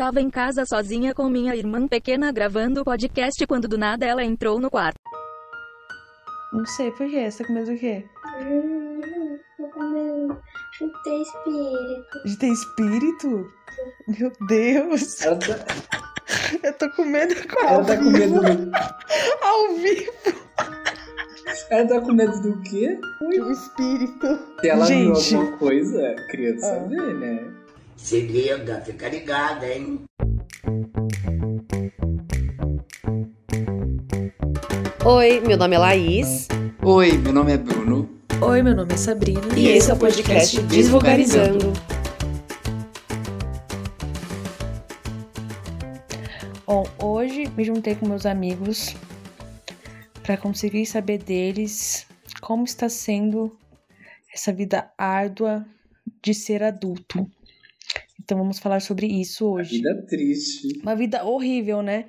[0.00, 4.24] Tava em casa sozinha com minha irmã pequena gravando o podcast quando do nada ela
[4.24, 4.96] entrou no quarto.
[6.54, 7.30] Não sei por quê.
[7.30, 8.02] Você tá com medo do quê?
[8.40, 10.40] Hum, tô com medo
[10.80, 12.24] de ter espírito.
[12.24, 13.52] De ter espírito?
[14.08, 15.20] Meu Deus.
[15.20, 15.66] Ela tá,
[16.62, 18.40] Eu tô com medo com ela ao tá com vivo.
[18.42, 18.72] medo do.
[19.42, 20.12] Ao vivo.
[21.68, 22.98] Ela tá com medo do quê?
[23.28, 24.26] De um espírito.
[24.62, 25.34] Se ela viu Gente.
[25.36, 26.88] alguma coisa, criança Ah.
[26.88, 27.59] vê, né?
[28.02, 30.00] Se liga, fica ligado, hein?
[35.04, 36.48] Oi, meu nome é Laís
[36.82, 38.08] Oi, meu nome é Bruno.
[38.40, 39.42] Oi, meu nome é Sabrina.
[39.56, 41.72] e esse é o podcast Desvulgarizando.
[46.66, 48.96] Bom, hoje me juntei com meus amigos
[50.22, 52.06] pra conseguir saber deles
[52.40, 53.56] como está sendo
[54.34, 55.64] essa vida árdua
[56.22, 57.30] de ser adulto.
[58.30, 59.78] Então vamos falar sobre isso hoje.
[59.78, 60.80] vida triste.
[60.84, 62.08] Uma vida horrível, né?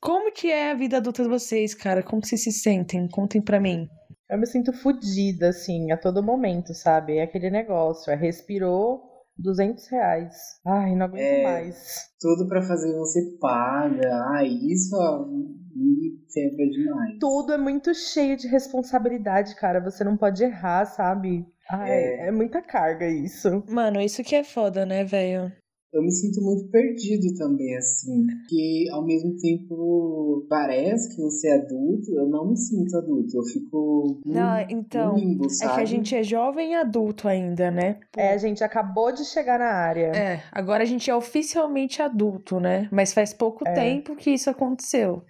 [0.00, 2.02] Como que é a vida adulta de vocês, cara?
[2.02, 3.06] Como vocês se sentem?
[3.06, 3.86] Contem pra mim.
[4.30, 7.18] Eu me sinto fodida, assim, a todo momento, sabe?
[7.18, 9.02] É aquele negócio, é respirou
[9.36, 10.34] 200 reais.
[10.66, 11.42] Ai, não aguento É.
[11.42, 11.76] mais.
[12.18, 14.08] Tudo pra fazer você paga.
[14.38, 17.18] Ah, isso ó, me quebra demais.
[17.20, 19.80] Tudo é muito cheio de responsabilidade, cara.
[19.84, 21.44] Você não pode errar, sabe?
[21.70, 22.28] Ai, É.
[22.28, 23.62] é, muita carga isso.
[23.68, 25.52] Mano, isso que é foda, né, velho?
[25.90, 28.26] Eu me sinto muito perdido também, assim.
[28.46, 33.34] Que ao mesmo tempo parece que você é adulto, eu não me sinto adulto.
[33.38, 35.74] Eu fico no, Não, então, no limbo, É sabe?
[35.76, 37.98] que a gente é jovem e adulto ainda, né?
[38.18, 40.12] É, a gente acabou de chegar na área.
[40.14, 42.86] É, agora a gente é oficialmente adulto, né?
[42.92, 43.72] Mas faz pouco É.
[43.72, 45.22] tempo que isso aconteceu.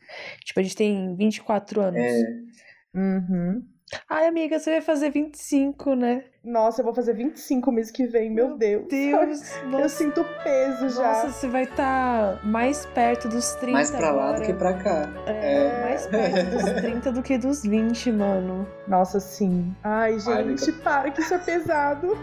[0.45, 2.01] Tipo, a gente tem 24 anos.
[2.01, 2.49] É,
[2.97, 3.63] Uhum.
[4.09, 6.25] Ai, amiga, você vai fazer 25, né?
[6.45, 8.87] Nossa, eu vou fazer 25 mês que vem, meu, Deus.
[8.89, 11.03] Deus, Eu sinto peso já.
[11.03, 14.47] nossa, você vai estar mais perto dos 30 mais pra lá do agora.
[14.47, 15.09] que pra cá.
[15.27, 18.67] É, mais perto dos 30 do que dos 20, mano.
[18.87, 19.75] Nossa, sim.
[19.83, 22.17] Ai, Ai, gente, para que isso é pesado.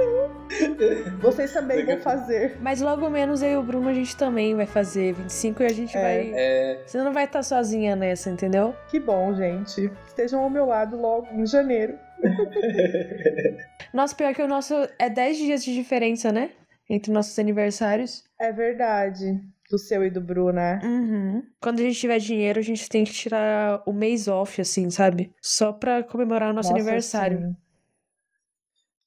[1.22, 2.58] Vocês também vão fazer.
[2.62, 5.70] Mas logo menos eu e o Bruno a gente também vai fazer 25 e a
[5.74, 6.02] gente É.
[6.02, 6.32] vai.
[6.34, 8.74] É, Você não vai estar sozinha nessa, entendeu?
[8.88, 9.92] Que bom, gente.
[10.08, 11.98] Estejam ao meu lado logo em janeiro.
[13.94, 16.52] Nossa, pior que o nosso é 10 dias de diferença, né?
[16.90, 18.24] Entre nossos aniversários.
[18.40, 19.40] É verdade.
[19.70, 20.80] Do seu e do Bruno, né?
[20.84, 21.42] Uhum.
[21.60, 25.34] Quando a gente tiver dinheiro, a gente tem que tirar o mês off, assim, sabe?
[25.42, 27.40] Só pra comemorar o nosso Nossa, aniversário.
[27.40, 27.56] sim.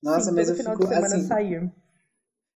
[0.03, 1.73] Nossa, Sim, mas eu final fico de semana assim, sair.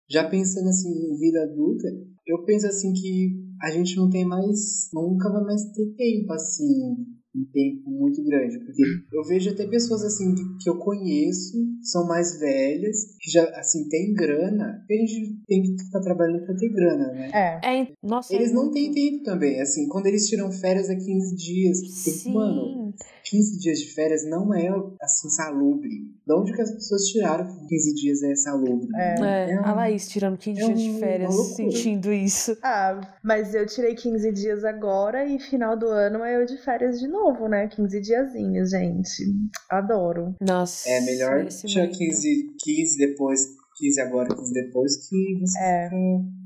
[0.09, 1.89] já pensando assim em vida adulta,
[2.27, 6.97] eu penso assim que a gente não tem mais, nunca vai mais ter tempo assim,
[7.35, 8.83] um tempo muito grande, porque
[9.13, 14.13] eu vejo até pessoas assim que, eu conheço, são mais velhas, que já assim tem
[14.15, 17.31] grana, a gente tem que estar trabalhando para ter grana, né?
[17.33, 17.81] É.
[17.83, 18.35] É, nossa.
[18.35, 21.79] Eles é não muito- têm tempo também, assim, quando eles tiram férias é 15 dias.
[22.03, 22.33] Sim.
[22.35, 22.93] Mano,
[23.25, 24.69] 15 dias de férias não é
[25.01, 26.11] assim salubre.
[26.27, 28.89] De onde que as pessoas tiraram que 15 dias é salubre?
[28.97, 29.15] É.
[29.21, 32.57] É, É um- a Laís tirando 15 é dias de férias, sentindo isso.
[32.63, 36.99] Ah, mas eu tirei 15 dias agora e final do ano é eu de férias
[36.99, 37.69] de novo, né?
[37.69, 39.25] 15 diazinhos, gente.
[39.71, 40.35] Adoro.
[40.41, 40.89] Nossa.
[40.89, 41.99] É melhor tirar muito.
[41.99, 45.85] 15, 15 depois, 15 agora, 15 depois, que você É.
[45.89, 46.41] fica...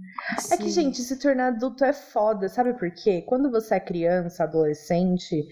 [0.53, 0.83] É que, Sim.
[0.85, 3.23] gente, se tornar adulto é foda, sabe por quê?
[3.27, 5.45] Quando você é criança, adolescente,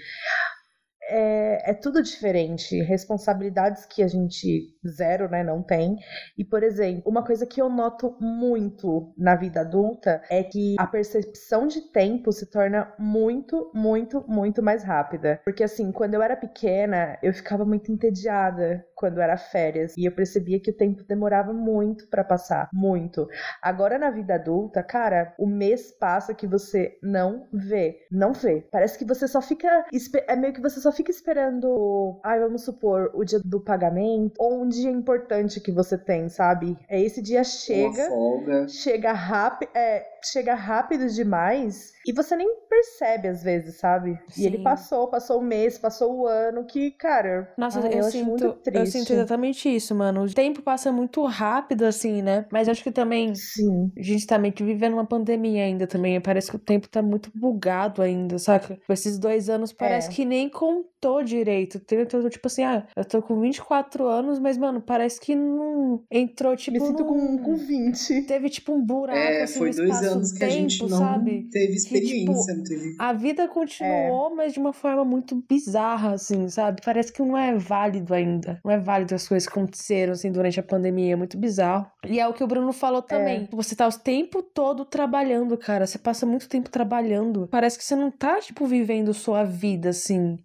[1.09, 2.81] é, é tudo diferente.
[2.83, 5.97] Responsabilidades que a gente zero, né, não tem.
[6.37, 10.87] E, por exemplo, uma coisa que eu noto muito na vida adulta é que a
[10.87, 15.41] percepção de tempo se torna muito, muito, muito mais rápida.
[15.45, 19.97] Porque, assim, quando eu era pequena, eu ficava muito entediada quando era férias.
[19.97, 22.69] E eu percebia que o tempo demorava muito pra passar.
[22.73, 23.27] Muito.
[23.61, 28.07] Agora na vida adulta, cara, o mês passa que você não vê.
[28.11, 28.67] Não vê.
[28.71, 29.87] Parece que você só fica.
[30.29, 32.19] É meio que você só fica esperando.
[32.23, 34.35] Ai, vamos supor, o dia do pagamento.
[34.39, 36.77] Ou um dia importante que você tem, sabe?
[36.89, 38.09] É esse dia chega.
[38.09, 38.69] folga.
[38.69, 44.19] Chega rápido, é, chega rápido demais e você nem percebe às vezes, sabe?
[44.37, 44.63] E ele Sim.
[44.63, 48.61] passou, passou o mês, passou o ano, que, cara, Nossa, ai, eu, acho sinto, muito
[48.73, 50.23] eu sinto exatamente isso, mano.
[50.25, 52.47] O tempo passa muito rápido, assim, né?
[52.51, 53.93] Mas acho que também Sim.
[53.97, 56.21] a gente tá meio que vivendo uma pandemia ainda também.
[56.21, 58.79] Parece que o tempo tá muito bugado ainda, saca?
[58.87, 60.13] Com esses dois anos, parece É.
[60.13, 61.79] que nem com tô direito.
[61.79, 62.05] entendeu?
[62.05, 66.57] Então, tipo assim, ah, eu tô com 24 anos, mas, mano, parece que não entrou,
[66.57, 66.79] tipo.
[66.79, 68.23] Me sinto com, num- com 20.
[68.23, 71.49] Teve, tipo, um buraco, É, assim, foi no dois anos que a gente não sabe?
[71.51, 72.97] teve Que, tipo, experiência, não teve.
[72.99, 76.81] A vida continuou, mas de uma forma muito bizarra, assim, sabe?
[76.85, 78.61] Parece que não é válido ainda.
[78.65, 81.13] Não é válido as coisas que aconteceram, assim, durante a pandemia.
[81.15, 81.87] É muito bizarro.
[82.07, 83.49] E é o que o Bruno falou também.
[83.53, 85.87] Você tá o tempo todo trabalhando, cara.
[85.87, 87.49] Você passa muito tempo trabalhando.
[87.51, 90.39] Parece que você não tá, tipo, vivendo sua vida, assim.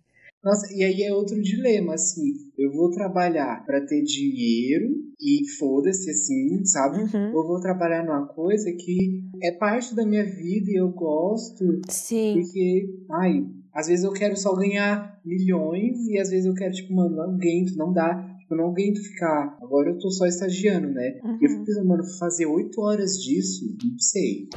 [0.44, 2.34] Nossa, e aí é outro dilema, assim.
[2.58, 4.88] Eu vou trabalhar pra ter dinheiro
[5.20, 7.02] e foda-se, assim, sabe?
[7.04, 7.36] Uhum.
[7.36, 12.36] Ou vou trabalhar numa coisa que é parte da minha vida e eu gosto, Sim.
[12.36, 16.94] porque, ai, às vezes eu quero só ganhar milhões e às vezes eu quero, tipo,
[16.94, 18.36] mano, não aguento, não dá.
[18.40, 19.58] Tipo, eu não aguento ficar.
[19.62, 21.20] Agora eu tô só estagiando, né?
[21.42, 24.48] E eu fico pensando, mano, fazer oito horas disso, não sei.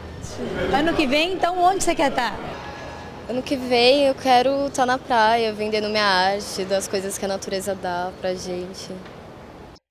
[0.73, 2.70] Ano que vem, então onde você quer estar?
[3.31, 7.29] Ano que vem eu quero estar na praia, vendendo minha arte, das coisas que a
[7.29, 8.91] natureza dá pra gente.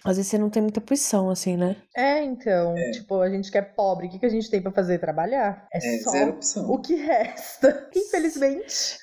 [0.09, 1.75] Às vezes você não tem muita opção, assim, né?
[1.95, 4.71] É, então, tipo, a gente que é pobre, o que, que a gente tem pra
[4.71, 4.97] fazer?
[4.97, 5.67] Trabalhar?
[5.71, 6.67] É, É, só zero opção.
[6.67, 8.97] o que resta, infelizmente.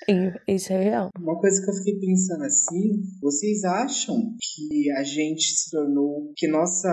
[0.48, 1.10] Isso é real.
[1.16, 6.48] Uma coisa que eu fiquei pensando assim, vocês acham que a gente se tornou, que
[6.48, 6.88] nossa,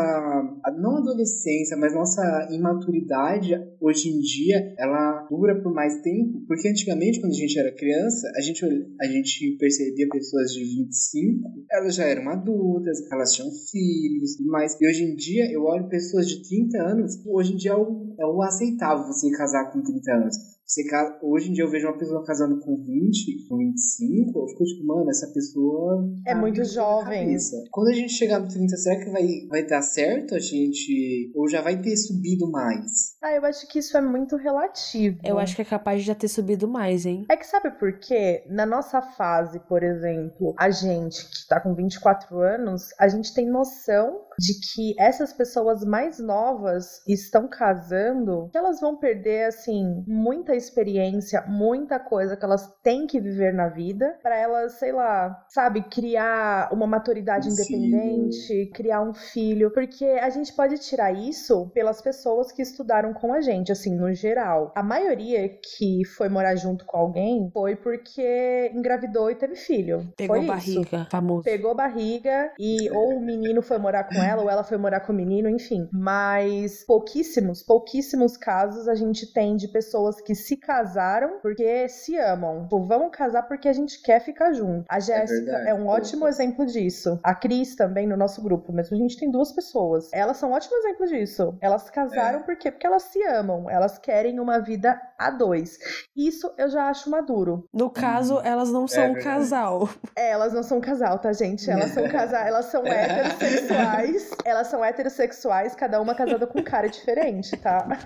[0.77, 6.43] não adolescência, mas nossa imaturidade hoje em dia, ela dura por mais tempo?
[6.47, 8.63] Porque antigamente, quando a gente era criança, a gente,
[9.01, 14.02] a gente percebia pessoas de 25, elas já eram adultas, elas tinham filhos,
[14.45, 17.75] mas e hoje em dia eu olho pessoas de 30 anos, hoje em dia é
[17.75, 20.35] o, é o aceitável você casar com 30 anos.
[20.73, 20.83] Você
[21.21, 24.87] Hoje em dia eu vejo uma pessoa casando com 20, com 25, eu fico tipo,
[24.87, 26.03] mano, essa pessoa.
[26.25, 27.25] É tá muito jovem.
[27.25, 27.55] cabeça.
[27.69, 31.31] Quando a gente chegar no 30, será que vai, vai dar certo a gente.
[31.35, 33.15] Ou já vai ter subido mais?
[33.21, 35.19] Ah, eu acho que isso é muito relativo.
[35.23, 37.25] Eu acho que é capaz de já ter subido mais, hein?
[37.29, 38.43] É que sabe por quê?
[38.49, 43.47] Na nossa fase, por exemplo, a gente que tá com 24 anos, a gente tem
[43.47, 50.55] noção de que essas pessoas mais novas estão casando, que elas vão perder assim muita
[50.55, 55.83] experiência, muita coisa que elas têm que viver na vida para elas, sei lá, sabe,
[55.83, 62.01] criar uma maturidade Um independente, criar um filho, porque a gente pode tirar isso pelas
[62.01, 64.71] pessoas que estudaram com a gente, assim, no geral.
[64.75, 70.07] A maioria que foi morar junto com alguém foi porque engravidou e teve filho.
[70.17, 70.53] Pegou foi isso.
[70.53, 71.43] barriga, famoso.
[71.43, 75.11] Pegou barriga e ou o menino foi morar com ela ou ela foi morar com
[75.11, 75.89] o menino, enfim.
[75.91, 82.63] Mas pouquíssimos, pouquíssimos casos a gente tem de pessoas que se casaram porque se amam.
[82.63, 84.85] Tipo, vamos casar porque a gente quer ficar junto.
[84.89, 85.69] A Jéssica verdade.
[85.69, 87.19] é um ótimo exemplo disso.
[87.23, 90.09] A Cris também no nosso grupo, mesmo a gente tem duas pessoas.
[90.13, 91.57] Elas são um ótimo exemplo disso.
[91.61, 92.71] Elas casaram por quê?
[92.71, 93.69] Porque elas se amam.
[93.69, 95.77] Elas querem uma vida a dois.
[96.15, 97.67] Isso eu já acho maduro.
[97.73, 99.23] No caso, elas não são um verdade.
[99.23, 99.89] casal.
[100.15, 101.69] É, elas não são casal, tá, gente?
[101.69, 104.12] Elas são casal, elas são heterossexuais.
[104.45, 107.87] Elas são heterossexuais, cada uma casada com um cara diferente, tá?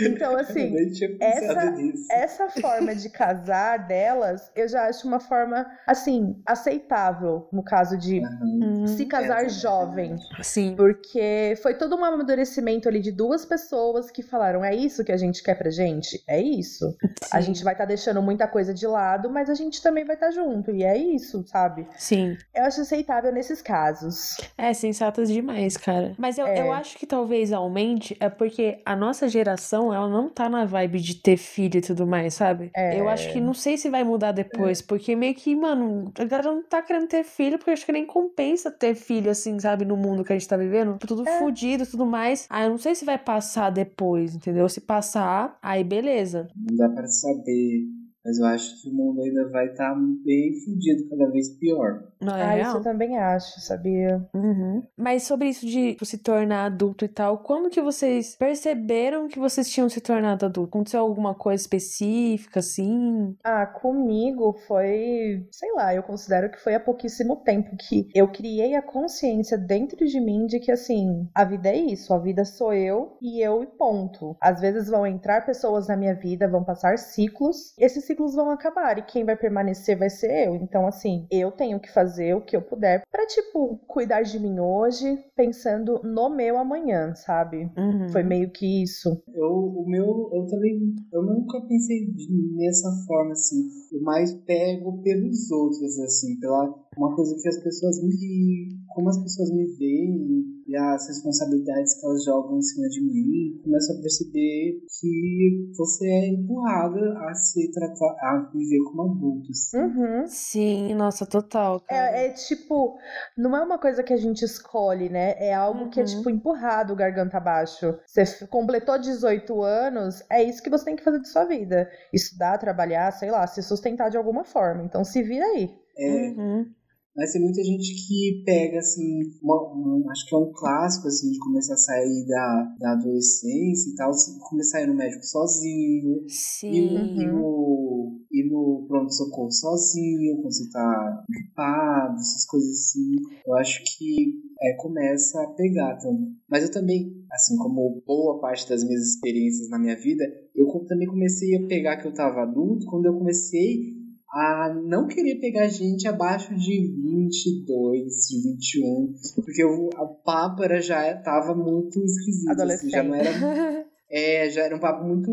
[0.00, 0.74] Então, assim,
[1.20, 2.06] essa, nisso.
[2.10, 8.20] essa forma de casar delas, eu já acho uma forma, assim, aceitável, no caso de
[8.42, 10.16] Hum, se casar É, jovem.
[10.42, 10.74] Sim.
[10.76, 15.16] Porque foi todo um amadurecimento ali de duas pessoas que falaram: é isso que a
[15.16, 16.22] gente quer pra gente?
[16.28, 16.96] É isso.
[17.30, 17.46] A Sim.
[17.48, 20.70] gente vai estar deixando muita coisa de lado, mas a gente também vai estar junto.
[20.70, 21.86] E é isso, sabe?
[21.96, 22.36] Sim.
[22.54, 24.36] Eu acho aceitável nesses casos.
[24.58, 26.14] É, sensatas demais, cara.
[26.18, 26.60] Mas eu, É.
[26.62, 30.98] eu acho que talvez aumente é porque a nossa geração, ela não tá na vibe
[30.98, 32.70] de ter filho e tudo mais, sabe?
[32.74, 32.98] É.
[32.98, 36.52] Eu acho que não sei se vai mudar depois, porque meio que, mano, a galera
[36.52, 39.84] não tá querendo ter filho, porque eu acho que nem compensa ter filho, assim, sabe,
[39.84, 40.96] no mundo que a gente tá vivendo.
[41.06, 41.38] Tudo É.
[41.38, 42.46] fudido e tudo mais.
[42.48, 44.66] Ah, eu não sei se vai passar depois, entendeu?
[44.70, 46.48] Se passar, aí beleza.
[46.56, 47.84] Não dá pra saber.
[48.24, 52.02] Mas eu acho que o mundo ainda vai estar bem fudido, cada vez pior.
[52.26, 52.76] Não é ah, isso real?
[52.76, 54.26] eu também acho, sabia?
[54.34, 54.82] Uhum.
[54.96, 59.38] Mas sobre isso de tipo, se tornar adulto e tal, quando que vocês perceberam que
[59.38, 60.68] vocês tinham se tornado adulto?
[60.68, 63.36] Aconteceu alguma coisa específica, assim?
[63.44, 68.74] Ah, comigo foi, sei lá, eu considero que foi há pouquíssimo tempo que eu criei
[68.74, 72.72] a consciência dentro de mim de que assim, a vida é isso, a vida sou
[72.72, 74.36] eu e eu e ponto.
[74.40, 78.98] Às vezes vão entrar pessoas na minha vida, vão passar ciclos, esses ciclos vão acabar
[78.98, 80.56] e quem vai permanecer vai ser eu.
[80.56, 84.58] Então assim, eu tenho que fazer o que eu puder pra tipo cuidar de mim
[84.58, 87.70] hoje, pensando no meu amanhã, sabe?
[87.76, 88.08] Uhum.
[88.10, 89.22] Foi meio que isso.
[89.34, 92.12] Eu, o meu, eu também, eu nunca pensei
[92.56, 93.68] nessa forma, assim.
[93.92, 98.76] Eu mais pego pelos outros, assim, pela, uma coisa que as pessoas me.
[98.94, 103.60] Como as pessoas me veem e as responsabilidades que elas jogam em cima de mim,
[103.62, 109.50] começo a perceber que você é empurrada a se tratar, a viver como adulto.
[109.50, 109.78] Assim.
[109.78, 110.26] Uhum.
[110.26, 111.82] Sim, nossa, total.
[111.88, 112.98] É, é, tipo,
[113.36, 115.34] não é uma coisa que a gente escolhe, né?
[115.38, 115.90] É algo uhum.
[115.90, 117.98] que é tipo empurrado garganta abaixo.
[118.06, 121.88] Você completou 18 anos, é isso que você tem que fazer de sua vida.
[122.12, 124.82] Estudar, trabalhar, sei lá, se sustentar de alguma forma.
[124.82, 125.70] Então se vira aí.
[125.98, 126.28] É.
[126.30, 126.66] Uhum.
[127.16, 131.30] Mas tem muita gente que pega, assim, uma, uma, acho que é um clássico, assim,
[131.30, 135.24] de começar a sair da, da adolescência e tal, assim, começar a ir no médico
[135.24, 136.24] sozinho.
[136.28, 136.70] Sim.
[136.70, 143.14] E, e no, e no pronto-socorro sozinho, quando você tá gripado, essas coisas assim.
[143.46, 146.36] Eu acho que é, começa a pegar também.
[146.48, 151.08] Mas eu também, assim como boa parte das minhas experiências na minha vida, eu também
[151.08, 153.95] comecei a pegar que eu tava adulto quando eu comecei
[154.36, 160.80] a não querer pegar gente abaixo de 22, de 21, porque o, o papo era,
[160.80, 162.60] já tava muito esquisito.
[162.60, 163.30] Assim, já não era.
[164.08, 165.32] É, já era um papo muito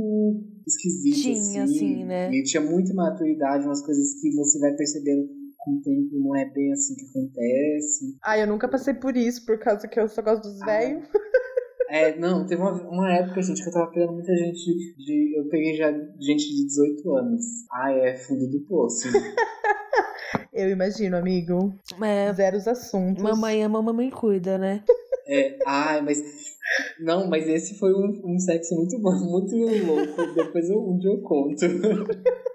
[0.65, 1.22] esquisito.
[1.22, 2.33] Tinha, assim, assim, né?
[2.33, 5.27] E tinha muita maturidade, umas coisas que você vai percebendo
[5.60, 8.17] com o tempo não é bem assim que acontece.
[8.24, 11.07] Ah, eu nunca passei por isso, por causa que eu só gosto dos ah, velhos.
[11.93, 15.38] É, não, teve uma, uma época, gente, que eu tava pegando muita gente de.
[15.38, 17.43] Eu peguei já gente de 18 anos.
[17.71, 19.09] Ai, é fundo do poço.
[20.51, 21.71] eu imagino, amigo.
[22.01, 23.21] É, Zeros assuntos.
[23.21, 24.83] Mamãe ama, mamãe cuida, né?
[25.27, 26.17] É, ai, mas.
[27.00, 30.33] Não, mas esse foi um, um sexo muito bom, muito louco.
[30.33, 31.62] Depois eu, um dia eu conto.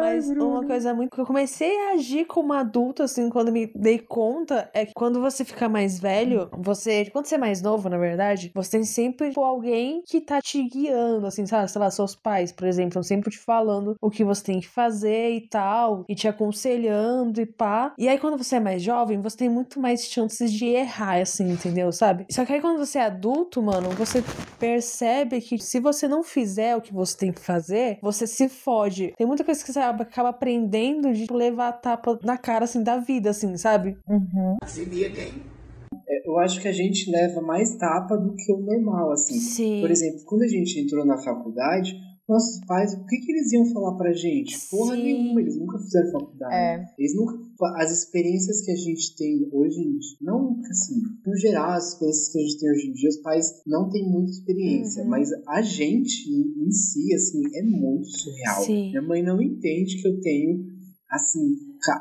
[0.00, 0.50] Mas Bruno.
[0.50, 4.70] uma coisa muito que eu comecei a agir como adulto, assim, quando me dei conta,
[4.72, 7.06] é que quando você fica mais velho, você.
[7.10, 10.62] Quando você é mais novo, na verdade, você tem sempre tipo, alguém que tá te
[10.62, 11.70] guiando, assim, sabe?
[11.70, 14.68] Sei lá, seus pais, por exemplo, estão sempre te falando o que você tem que
[14.68, 17.92] fazer e tal, e te aconselhando e pá.
[17.98, 21.50] E aí, quando você é mais jovem, você tem muito mais chances de errar, assim,
[21.50, 21.92] entendeu?
[21.92, 22.26] Sabe?
[22.30, 24.22] Só que aí, quando você é adulto, mano, você
[24.58, 29.12] percebe que se você não fizer o que você tem que fazer, você se fode.
[29.16, 32.98] Tem muita coisa que você acaba aprendendo de levar a tapa na cara, assim, da
[32.98, 33.96] vida, assim, sabe?
[34.08, 34.56] Uhum.
[36.08, 39.34] É, eu acho que a gente leva mais tapa do que o normal, assim.
[39.34, 39.80] Sim.
[39.80, 41.94] Por exemplo, quando a gente entrou na faculdade,
[42.28, 44.56] nossos pais, o que, que eles iam falar pra gente?
[44.70, 45.02] Porra Sim.
[45.02, 46.54] nenhuma, eles nunca fizeram faculdade.
[46.54, 46.84] É.
[46.98, 47.38] Eles nunca.
[47.76, 52.28] As experiências que a gente tem hoje em dia, não assim, no geral, as experiências
[52.32, 55.10] que a gente tem hoje em dia, os pais não têm muita experiência, uhum.
[55.10, 58.64] mas a gente em si, assim, é muito surreal.
[58.64, 58.90] Sim.
[58.90, 60.64] Minha mãe não entende que eu tenho,
[61.10, 61.56] assim,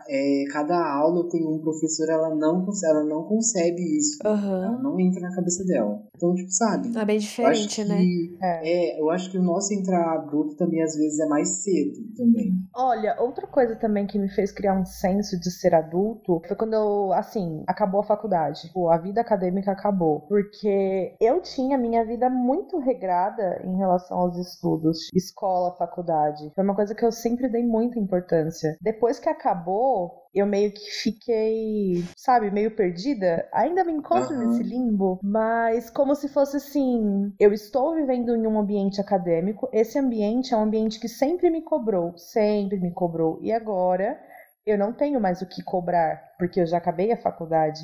[0.10, 4.20] é, cada aula tem um professor, ela não, ela não concebe isso.
[4.25, 4.63] Uhum.
[4.63, 6.02] Ela não entra na cabeça dela.
[6.16, 6.98] Então, tipo, sabe?
[6.98, 7.98] É bem diferente, né?
[7.98, 8.96] Que, é.
[8.96, 9.02] é.
[9.02, 12.54] eu acho que o nosso entrar adulto também, às vezes, é mais cedo também.
[12.75, 16.74] Olha, outra coisa também que me fez criar um senso de ser adulto foi quando
[16.74, 18.72] eu, assim, acabou a faculdade.
[18.74, 20.22] Pô, a vida acadêmica acabou.
[20.28, 26.52] Porque eu tinha minha vida muito regrada em relação aos estudos, escola, faculdade.
[26.56, 28.78] Foi uma coisa que eu sempre dei muita importância.
[28.82, 33.48] Depois que acabou, acabou, eu meio que fiquei, sabe, meio perdida.
[33.51, 34.48] Ainda me encontro uhum.
[34.48, 39.98] nesse limbo, mas como se fosse assim: eu estou vivendo em um ambiente acadêmico, esse
[39.98, 44.20] ambiente é um ambiente que sempre me cobrou, sempre me cobrou, e agora
[44.65, 47.82] eu não tenho mais o que cobrar, porque eu já acabei a faculdade.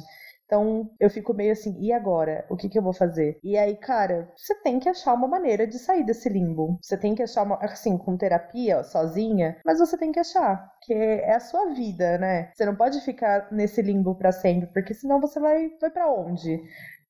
[0.49, 2.43] Então eu fico meio assim, e agora?
[2.49, 3.39] O que, que eu vou fazer?
[3.43, 6.79] E aí, cara, você tem que achar uma maneira de sair desse limbo.
[6.81, 10.91] Você tem que achar uma, assim, com terapia, sozinha, mas você tem que achar, que
[10.91, 12.49] é a sua vida, né?
[12.55, 16.59] Você não pode ficar nesse limbo para sempre, porque senão você vai, vai para onde?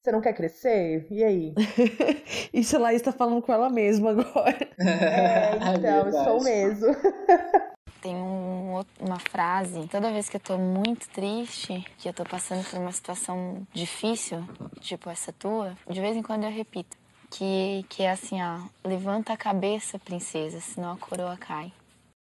[0.01, 1.08] Você não quer crescer?
[1.10, 1.53] E aí?
[2.53, 4.67] Isso a Laís tá falando com ela mesma agora.
[4.79, 6.88] É, então, é estou mesmo.
[8.01, 12.63] Tem um, uma frase, toda vez que eu tô muito triste, que eu tô passando
[12.70, 14.44] por uma situação difícil,
[14.79, 16.98] tipo essa tua, de vez em quando eu repito.
[17.32, 21.72] Que, que é assim, ó, levanta a cabeça, princesa, senão a coroa cai.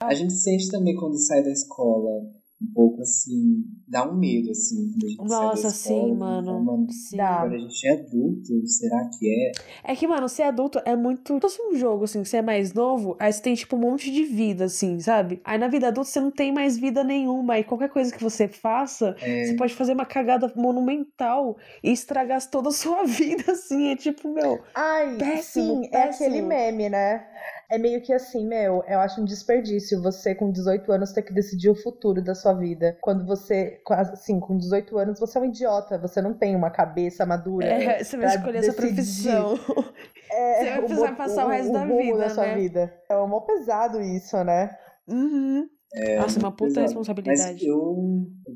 [0.02, 4.92] A gente sente também quando sai da escola um pouco assim, dá um medo, assim.
[5.18, 6.42] Nossa, sim, mano.
[6.42, 7.20] Então, mano sim.
[7.20, 9.92] Agora a gente é adulto, será que é?
[9.92, 11.38] É que, mano, ser adulto é muito.
[11.40, 14.24] Fosse um jogo, assim, você é mais novo, aí você tem, tipo, um monte de
[14.24, 15.40] vida, assim, sabe?
[15.44, 17.54] Aí na vida adulta você não tem mais vida nenhuma.
[17.54, 19.46] Aí qualquer coisa que você faça, é...
[19.46, 23.92] você pode fazer uma cagada monumental e estragar toda a sua vida, assim.
[23.92, 24.60] É tipo, meu.
[24.74, 26.24] Ai, péssimo, sim, péssimo.
[26.24, 27.24] é aquele meme, né?
[27.70, 31.34] É meio que assim, meu, eu acho um desperdício você com 18 anos ter que
[31.34, 32.96] decidir o futuro da sua vida.
[33.00, 37.26] Quando você, assim, com 18 anos, você é um idiota, você não tem uma cabeça
[37.26, 37.66] madura.
[37.66, 39.58] É, você vai escolher essa profissão.
[40.30, 42.54] É, você vai precisar o, passar o, resto o da vida, da sua né?
[42.54, 42.94] vida.
[43.08, 44.76] É mó pesado isso, né?
[45.08, 45.66] Uhum.
[45.94, 46.86] É, Nossa, uma puta exato.
[46.86, 47.52] responsabilidade.
[47.52, 47.76] Mas eu,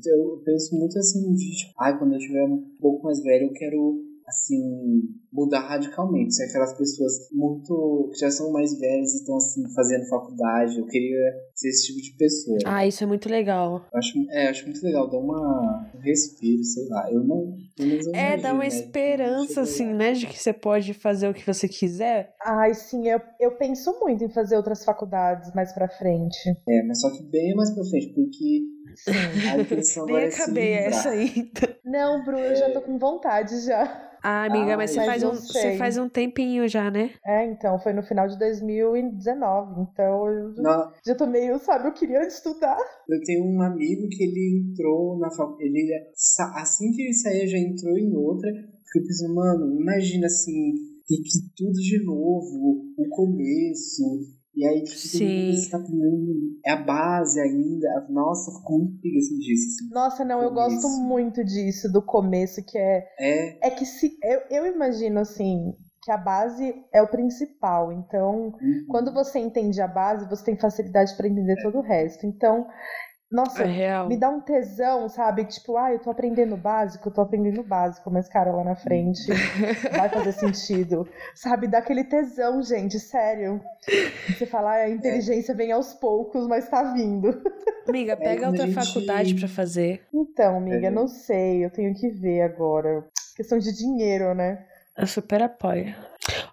[0.05, 3.53] eu penso muito assim, de, tipo, ai, quando eu tiver um pouco mais velho, eu
[3.53, 3.95] quero,
[4.27, 5.01] assim,
[5.31, 6.33] mudar radicalmente.
[6.35, 10.85] Se aquelas pessoas muito, que já são mais velhas e estão, assim, fazendo faculdade, eu
[10.85, 11.19] queria
[11.55, 12.57] ser esse tipo de pessoa.
[12.65, 13.85] Ah, isso é muito legal.
[13.91, 17.11] Eu acho, é, eu acho muito legal, dá uma, um respiro, sei lá.
[17.11, 17.55] Eu não.
[17.75, 18.67] pelo menos eu É, imagino, dá uma né?
[18.67, 19.93] esperança, assim, lá.
[19.93, 20.13] né?
[20.13, 22.33] De que você pode fazer o que você quiser.
[22.45, 26.37] Ai, sim, eu, eu penso muito em fazer outras faculdades mais pra frente.
[26.67, 28.61] É, mas só que bem mais pra frente, porque
[29.51, 31.77] a intenção Nem agora é acabei essa ainda.
[31.83, 34.11] Não, Bru, eu já tô com vontade já.
[34.23, 37.11] Ah, amiga, Ah, mas você faz, um, você faz um tempinho já, né?
[37.25, 41.93] É, então, foi no final de 2019, então eu já, já tô meio, sabe, eu
[41.93, 42.77] queria estudar.
[43.09, 45.63] Eu tenho um amigo que ele entrou na faculdade.
[45.67, 45.93] Ele,
[46.55, 48.49] assim que ele saía, já entrou em outra.
[48.85, 50.73] Fiquei pensando, mano, imagina assim,
[51.07, 54.03] ter que ir tudo de novo, o começo.
[54.55, 55.55] E aí, tipo, Sim.
[55.55, 56.59] você tá aprendendo.
[56.65, 58.07] É a base ainda.
[58.09, 59.67] Nossa, eu fico muito preguiça disso.
[59.67, 59.93] Assim.
[59.93, 61.03] Nossa, não, eu gosto Começo.
[61.03, 63.07] muito disso, do começo, que é.
[63.19, 63.67] É.
[63.67, 64.15] É que se.
[64.23, 65.73] Eu, eu imagino assim.
[66.03, 67.93] Que a base é o principal.
[67.93, 68.85] Então, uhum.
[68.89, 72.25] quando você entende a base, você tem facilidade pra entender todo o resto.
[72.25, 72.67] Então,
[73.33, 74.07] nossa, É real.
[74.07, 75.43] me dá um tesão, sabe?
[75.45, 78.63] Tipo, ah, eu tô aprendendo o básico, eu tô aprendendo o básico, mas, cara, lá
[78.63, 79.25] na frente
[79.91, 81.07] vai fazer sentido.
[81.35, 81.67] Sabe?
[81.67, 83.59] Dá aquele tesão, gente, sério.
[84.29, 87.41] Você fala, ah, a inteligência vem aos poucos, mas tá vindo.
[87.89, 90.01] Amiga, pega quando outra gente- faculdade pra fazer.
[90.13, 90.91] Então, amiga, É.
[90.91, 93.03] não sei, eu tenho que ver agora.
[93.35, 94.63] Questão de dinheiro, né?
[94.97, 95.93] Eu super apoio.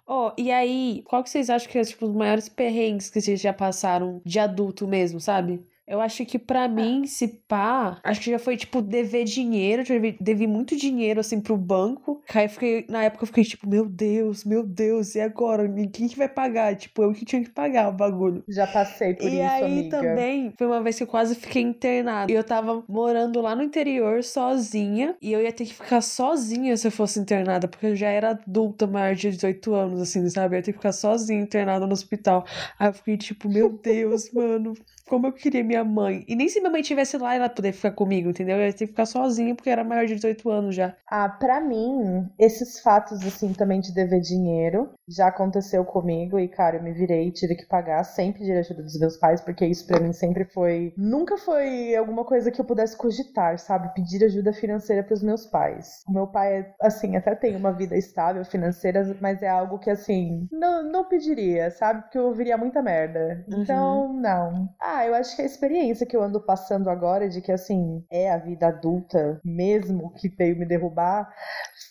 [0.07, 3.39] Oh, e aí, qual que vocês acham que é tipo, os maiores perrengues que vocês
[3.39, 5.63] já passaram de adulto mesmo, sabe?
[5.91, 9.93] Eu acho que pra mim, se pá, acho que já foi, tipo, dever dinheiro, já
[9.93, 12.21] devi, devi muito dinheiro, assim, pro banco.
[12.33, 15.67] Aí eu fiquei, na época eu fiquei, tipo, meu Deus, meu Deus, e agora?
[15.91, 16.77] Quem que vai pagar?
[16.77, 18.41] Tipo, eu que tinha que pagar o bagulho.
[18.47, 19.99] Já passei por e isso, aí amiga.
[19.99, 22.31] também foi uma vez que eu quase fiquei internada.
[22.31, 25.17] E eu tava morando lá no interior sozinha.
[25.21, 28.29] E eu ia ter que ficar sozinha se eu fosse internada, porque eu já era
[28.29, 30.55] adulta, maior de 18 anos, assim, sabe?
[30.55, 32.45] Eu ia ter que ficar sozinha internada no hospital.
[32.79, 34.73] Aí eu fiquei tipo, meu Deus, mano,
[35.11, 36.23] como eu queria minha mãe.
[36.25, 38.55] E nem se minha mãe estivesse lá, ela poder ficar comigo, entendeu?
[38.55, 40.95] Eu ia ter que ficar sozinha porque era maior de 18 anos já.
[41.05, 46.77] Ah, pra mim, esses fatos, assim, também de dever dinheiro, já aconteceu comigo e, cara,
[46.77, 49.85] eu me virei e tive que pagar, sempre pedir ajuda dos meus pais, porque isso
[49.85, 50.93] pra mim sempre foi.
[50.95, 53.93] Nunca foi alguma coisa que eu pudesse cogitar, sabe?
[53.93, 56.03] Pedir ajuda financeira pros meus pais.
[56.07, 60.47] O meu pai, assim, até tem uma vida estável financeira, mas é algo que, assim,
[60.49, 62.03] não, não pediria, sabe?
[62.03, 63.43] Porque eu ouviria muita merda.
[63.49, 64.69] Então, não.
[64.79, 68.31] Ah, eu acho que a experiência que eu ando passando agora, de que, assim, é
[68.31, 71.29] a vida adulta mesmo que veio me derrubar,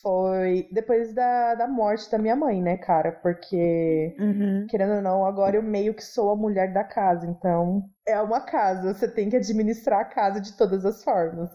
[0.03, 3.13] foi depois da, da morte da minha mãe, né, cara?
[3.13, 4.67] Porque, Uhum.
[4.69, 8.41] querendo ou não, agora eu meio que sou a mulher da casa, então é uma
[8.41, 11.51] casa, você tem que administrar a casa de todas as formas.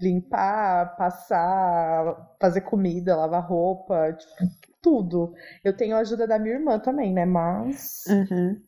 [0.00, 5.34] Limpar, passar, fazer comida, lavar roupa, tipo, tudo.
[5.64, 7.24] Eu tenho a ajuda da minha irmã também, né?
[7.24, 8.62] Mas Uhum.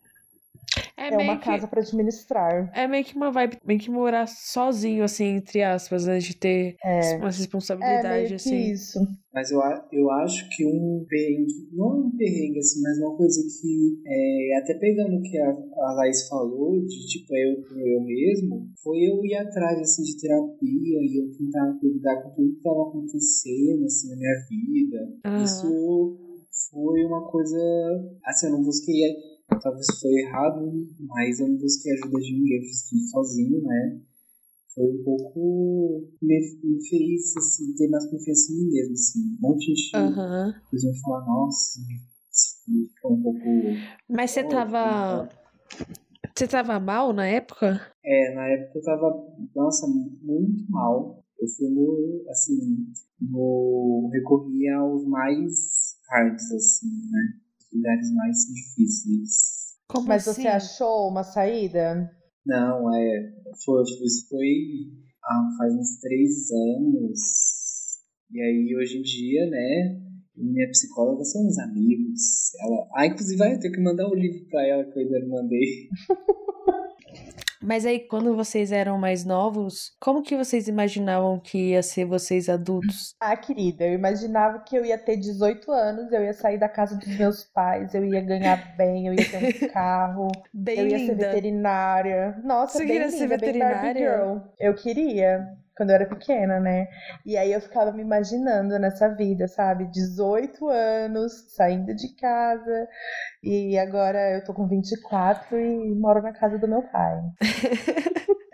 [0.97, 2.71] É, é, uma que- casa pra administrar.
[2.75, 6.19] É meio que uma vibe, meio que morar sozinho, assim, entre aspas, né?
[6.19, 7.17] De ter É.
[7.17, 8.71] uma É responsabilidade, meio que assim.
[8.71, 8.99] isso.
[9.33, 13.41] Mas eu, a- eu acho que um perrengue, não um perrengue assim, mas uma coisa
[13.43, 18.01] que, é, até pegando o que a, a Laís falou, de tipo eu por eu
[18.03, 22.57] mesmo, foi eu ir atrás assim, de terapia e eu tentar lidar com tudo que
[22.59, 25.43] estava acontecendo assim, na minha vida.
[25.45, 26.19] Isso
[26.71, 27.57] foi uma coisa.
[28.25, 28.97] Assim, eu não busquei.
[29.63, 34.01] Talvez foi errado, mas eu não busquei ajuda de ninguém, eu fiz tudo sozinho, né?
[34.75, 36.09] Foi um pouco.
[36.23, 39.21] Me, me fez assim, ter mais confiança em mim mesmo, assim.
[39.21, 40.55] Um monte de gente, Aham.
[40.71, 41.81] por exemplo, falar, nossa,
[42.95, 43.39] ficou um pouco.
[44.09, 45.29] Mas você Oh, tava.
[46.35, 47.81] Você tava mal na época?
[48.05, 51.23] É, na época eu tava, nossa, muito mal.
[51.39, 57.41] Eu fui no, assim, no, recorri aos mais hards, assim, né?
[57.73, 59.77] Lugares mais difíceis.
[59.89, 60.43] Como Mas assim?
[60.43, 62.11] você achou uma saída?
[62.45, 63.33] Não, é,
[63.65, 64.91] foi, isso foi
[65.25, 67.21] ah, faz uns três anos.
[68.33, 70.01] E aí, hoje em dia, né,
[70.37, 72.55] minha psicóloga são uns amigos.
[72.61, 75.29] Ela, ah, inclusive vai ter que mandar o livro pra ela que eu ainda não
[75.29, 75.89] mandei.
[77.63, 82.49] Mas aí, quando vocês eram mais novos, como que vocês imaginavam que ia ser vocês
[82.49, 83.15] adultos?
[83.21, 86.97] Ah, querida, eu imaginava que eu ia ter 18 anos, eu ia sair da casa
[86.97, 90.99] dos meus pais, eu ia ganhar bem, eu ia ter um carro, Bem eu ia
[90.99, 91.27] ser linda.
[91.27, 92.41] veterinária.
[92.43, 94.43] Nossa, Você bem queria linda, ser veterinária?
[94.59, 95.47] Eu queria,
[95.81, 96.89] quando eu era pequena, né?
[97.25, 99.87] E aí eu ficava me imaginando nessa vida, sabe?
[99.91, 102.87] 18 anos, saindo de casa,
[103.43, 107.19] e agora eu tô com 24 e moro na casa do meu pai.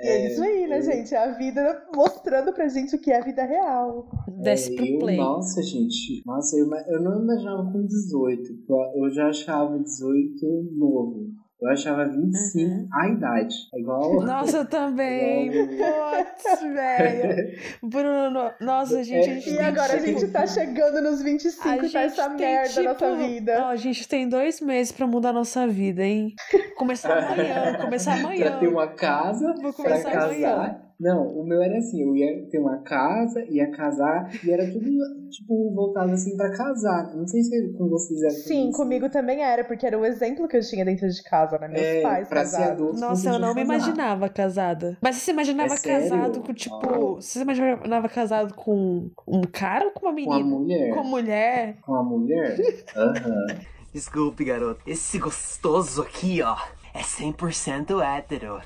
[0.00, 1.12] E é isso aí, né, gente?
[1.14, 4.08] É a vida mostrando pra gente o que é a vida real.
[4.40, 5.16] Desce É, pro eu, play.
[5.16, 6.22] Nossa, gente.
[6.24, 8.42] Nossa, eu, eu não imaginava com 18.
[8.68, 11.30] Eu- Eu já achava 18 novo.
[11.58, 13.54] Eu achava 25 a idade.
[13.74, 14.20] É igual.
[14.26, 15.50] Nossa, eu também.
[15.72, 17.58] Putz, velho.
[17.82, 21.76] Bruno, nossa, gente, a gente E agora a tipo- gente tá chegando nos 25 A
[21.76, 23.58] tá essa gente tem, merda na nossa tipo, vida.
[23.64, 26.34] Ó, a gente tem dois meses pra mudar a nossa vida, hein?
[26.76, 28.50] Começar amanhã, começar amanhã.
[28.50, 30.24] pra ter uma casa, Vou pra começar casar.
[30.54, 30.85] amanhã.
[30.98, 34.88] Não, o meu era assim, eu ia ter uma casa, ia casar, e era tudo,
[35.30, 37.14] tipo, voltado assim pra casar.
[37.14, 38.78] Não sei se com vocês era Sim, isso.
[38.78, 41.68] comigo também era, porque era o exemplo que eu tinha dentro de casa, né?
[41.68, 42.72] Meus É, pais pra ser casados.
[42.80, 43.00] adulto.
[43.00, 44.96] Nossa, eu não me imaginava casada.
[45.02, 47.16] Mas você se imaginava É casado com, tipo.
[47.16, 50.44] Você se imaginava casado com um cara ou com uma Com a menina?
[50.56, 50.94] mulher.
[50.94, 51.76] Com mulher?
[51.82, 52.56] Com a mulher?
[52.96, 53.46] Aham.
[53.92, 54.80] Desculpe, garoto.
[54.86, 56.54] Esse gostoso aqui, ó,
[56.96, 58.60] é 100% hétero.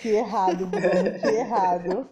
[0.00, 2.08] Que errado, Bruno, que errado.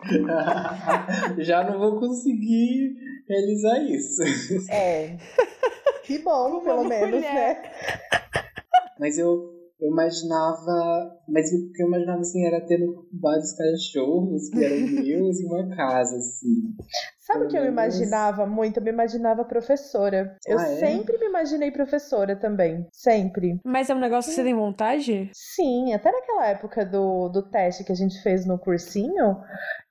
[1.42, 2.94] Já não vou conseguir
[3.28, 4.22] realizar isso.
[4.70, 5.16] É.
[6.04, 7.62] Que bom, pelo menos, né?
[8.98, 11.16] Mas eu, eu imaginava.
[11.28, 15.74] Mas o que eu imaginava assim era tendo vários cachorros que eram meus e uma
[15.74, 16.74] casa, assim.
[17.22, 18.78] Sabe o que eu imaginava muito?
[18.78, 20.36] Eu me imaginava professora.
[20.44, 20.76] Eu Ah, é?
[20.76, 22.84] sempre me imaginei professora também.
[22.92, 23.60] Sempre.
[23.64, 25.30] Mas é um negócio que você tem vontade?
[25.32, 29.38] Sim, até naquela época do, do teste que a gente fez no cursinho,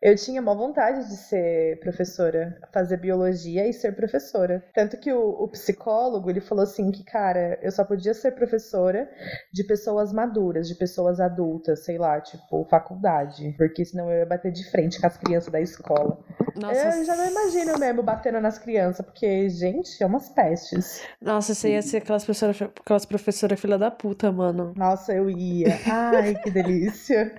[0.02, 4.62] eu tinha uma vontade de ser professora, fazer biologia e ser professora.
[4.74, 9.10] Tanto que o, o psicólogo, ele falou assim que, cara, eu só podia ser professora
[9.54, 13.54] de pessoas maduras, de pessoas adultas, sei lá, tipo, faculdade.
[13.58, 16.20] Porque senão eu ia bater de frente com as crianças da escola.
[16.60, 21.02] Nossa, Eu já não imagino mesmo batendo nas crianças, porque, gente, é umas pestes.
[21.22, 24.74] Nossa, você ia ser aquelas professoras aquelas professora filha da puta, mano.
[24.76, 25.68] Nossa, eu ia.
[25.86, 27.34] Ai, que delícia.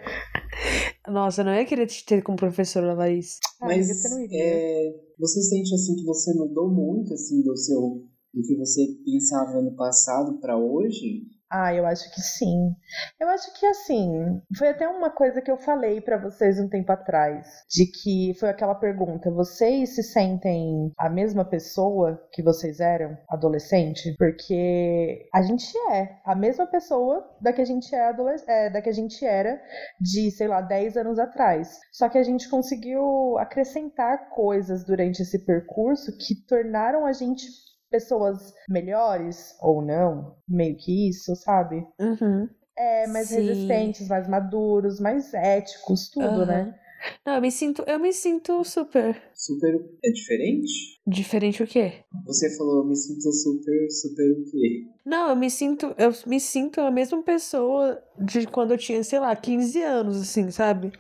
[1.09, 3.39] Nossa, eu não ia querer te ter como professora, Laís.
[3.61, 4.43] Ai, Mas você não iria.
[4.43, 9.61] é, você sente assim que você mudou muito assim do seu do que você pensava
[9.61, 11.25] no passado pra hoje?
[11.55, 12.75] Ah, eu acho que sim.
[13.21, 16.91] Eu acho que assim, foi até uma coisa que eu falei pra vocês um tempo
[16.91, 23.19] atrás, de que foi aquela pergunta: vocês se sentem a mesma pessoa que vocês eram
[23.29, 24.15] adolescente?
[24.17, 28.15] Porque a gente é a mesma pessoa da que a gente é,
[28.47, 29.61] é, da que a gente era
[30.01, 31.79] de, sei lá, 10 anos atrás.
[31.93, 37.45] Só que a gente conseguiu acrescentar coisas durante esse percurso que tornaram a gente
[37.93, 41.87] pessoas melhores ou não, meio que isso, sabe?
[42.01, 42.49] Uhum.
[42.77, 43.37] É, mais Sim.
[43.37, 46.47] resistentes, mais maduros, mais éticos, tudo, Aham.
[46.47, 46.79] né?
[47.27, 49.21] Não, eu me sinto, eu me sinto super.
[49.35, 49.75] Super
[50.05, 51.01] é diferente?
[51.07, 52.05] Diferente o quê?
[52.27, 54.87] Você falou eu me sinto super super o quê?
[55.05, 59.19] Não, eu me sinto, eu me sinto a mesma pessoa de quando eu tinha, sei
[59.19, 60.93] lá, 15 anos, assim, sabe?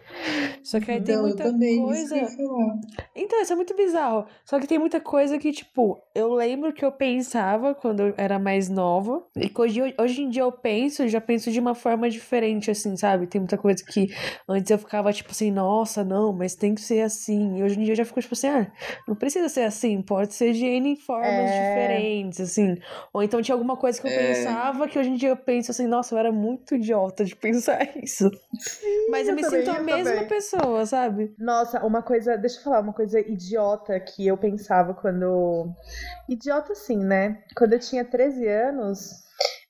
[0.61, 2.15] Só que aí tem eu muita também, isso coisa.
[2.15, 2.81] que eu falar.
[3.15, 4.27] Então, isso é muito bizarro.
[4.45, 8.41] Só que tem muita coisa que, tipo, eu lembro que eu pensava quando eu era
[8.41, 9.25] mais nova.
[9.37, 12.73] E que hoje, hoje em dia eu penso, eu já penso de uma forma diferente,
[12.73, 13.29] assim, sabe?
[13.29, 14.09] Tem muita coisa que
[14.49, 17.59] antes eu ficava, tipo assim, nossa, não, mas tem que ser assim.
[17.59, 18.73] E hoje em dia eu já fico, tipo assim, ah,
[19.07, 21.59] não precisa ser assim, pode ser de N formas É.
[21.59, 22.77] diferentes, assim.
[23.13, 24.29] Ou então tinha alguma coisa que eu É.
[24.29, 27.81] pensava que hoje em dia eu penso assim, nossa, eu era muito idiota de pensar
[28.03, 28.31] isso.
[29.11, 30.29] mas eu, eu me também, sinto a mesma também.
[30.29, 31.35] pessoa, sabe?
[31.39, 35.69] Nossa, uma coisa, deixa eu falar, uma coisa idiota que eu pensava quando.
[36.29, 37.43] Idiota sim, né?
[37.57, 39.11] Quando eu tinha 13 anos,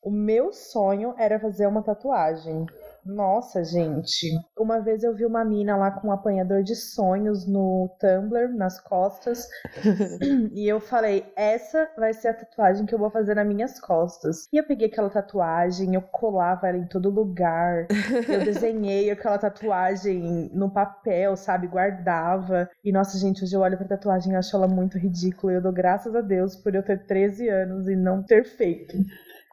[0.02, 2.66] o meu sonho era fazer uma tatuagem.
[3.04, 4.28] Nossa, gente.
[4.56, 8.80] Uma vez eu vi uma mina lá com um apanhador de sonhos no Tumblr, nas
[8.80, 9.48] costas.
[10.54, 14.46] e eu falei, essa vai ser a tatuagem que eu vou fazer nas minhas costas.
[14.52, 17.88] E eu peguei aquela tatuagem, eu colava ela em todo lugar.
[18.28, 21.66] Eu desenhei aquela tatuagem no papel, sabe?
[21.66, 22.70] Guardava.
[22.84, 25.52] E nossa, gente, hoje eu olho pra tatuagem e acho ela muito ridícula.
[25.52, 28.96] E eu dou graças a Deus por eu ter 13 anos e não ter feito.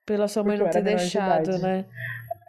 [0.06, 1.86] Pela sua mãe Porque não ter de deixado, né?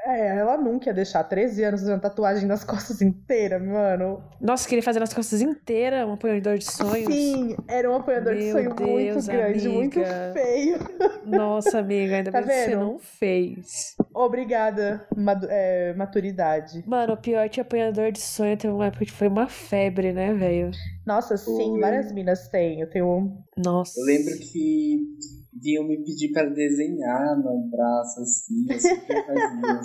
[0.06, 4.22] É, ela nunca ia deixar 13 anos fazendo tatuagem nas costas inteiras, mano.
[4.40, 7.12] Nossa, queria fazer nas costas inteiras um apoiador de sonhos.
[7.12, 10.32] Sim, era um apoiador de Meu sonho muito Deus, grande, muito amiga.
[10.32, 10.78] feio.
[11.26, 12.80] Nossa, amiga, ainda Tá bem que você vendo?
[12.80, 13.94] não fez.
[14.14, 15.06] Obrigada,
[15.48, 16.82] é, maturidade.
[16.86, 20.32] Mano, o pior que apanhador de sonho teve uma época que foi uma febre, né,
[20.32, 20.70] velho?
[21.06, 21.80] Nossa, sim, Foi.
[21.80, 22.80] várias minas têm.
[22.80, 23.06] Eu tenho.
[23.06, 23.98] um Nossa.
[24.00, 24.98] Eu lembro que
[25.52, 29.80] vinham me pedir para desenhar no braço, assim, eu super fazia.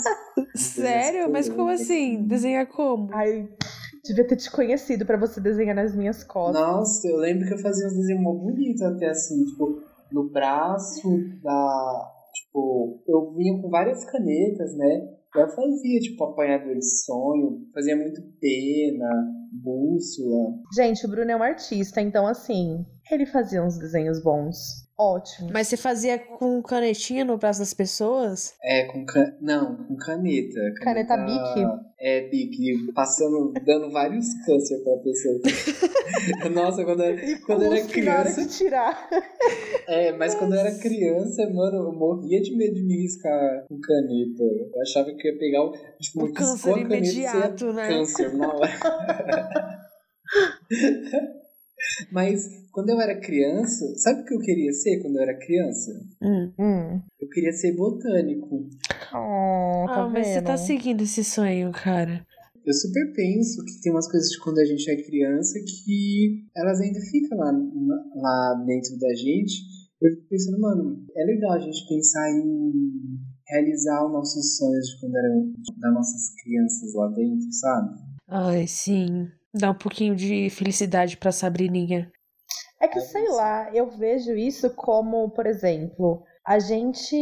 [0.56, 1.32] Sério?
[1.32, 2.24] Mas como assim?
[2.24, 3.10] Desenhar como?
[3.14, 3.50] Ai,
[4.04, 6.62] devia ter te conhecido pra você desenhar nas minhas costas.
[6.62, 11.10] Nossa, eu lembro que eu fazia uns desenhos mó bonitos até assim, tipo, no braço
[11.42, 12.12] da.
[12.34, 15.10] Tipo, eu vinha com várias canetas, né?
[15.36, 19.10] Eu fazia, tipo, apanhador de sonho, fazia muito pena,
[19.64, 20.54] bússola.
[20.76, 24.86] Gente, o Bruno é um artista, então assim, ele fazia uns desenhos bons.
[24.98, 25.50] Ótimo.
[25.52, 28.54] Mas você fazia com canetinha no braço das pessoas?
[28.64, 29.36] É, com can...
[29.42, 30.60] Não, com caneta.
[30.82, 31.66] Caneta Bic?
[32.00, 35.42] É, Bic, passando, dando vários câncer pra pessoa.
[36.54, 38.42] Nossa, quando eu, quando eu era na criança.
[38.46, 39.10] de tirar.
[39.88, 43.78] É, mas quando eu era criança, mano, eu morria de medo de me riscar com
[43.80, 44.44] caneta.
[44.44, 45.74] Eu achava que ia pegar o.
[46.00, 47.88] Tipo, O câncer caneta e imediato, ia né?
[47.90, 48.70] Câncer na hora.
[52.12, 55.92] Mas quando eu era criança, sabe o que eu queria ser quando eu era criança?
[56.22, 57.02] Hum.
[57.20, 58.70] Eu queria ser botânico.
[59.14, 60.66] Oh, tá ah, mas você tá vendo?
[60.66, 62.26] seguindo esse sonho, cara.
[62.66, 66.82] Eu super penso que tem umas coisas de quando a gente é criança que elas
[66.82, 67.52] ainda ficam lá,
[68.16, 69.62] lá dentro da gente.
[70.02, 75.00] Eu fico pensando, mano, é legal a gente pensar em realizar os nossos sonhos de
[75.00, 78.05] quando eram das nossas crianças lá dentro, sabe?
[78.28, 79.30] Ai, sim.
[79.54, 82.12] Dá um pouquinho de felicidade pra Sabrininha.
[82.82, 87.16] É que, sei lá, eu vejo isso como, por exemplo, a gente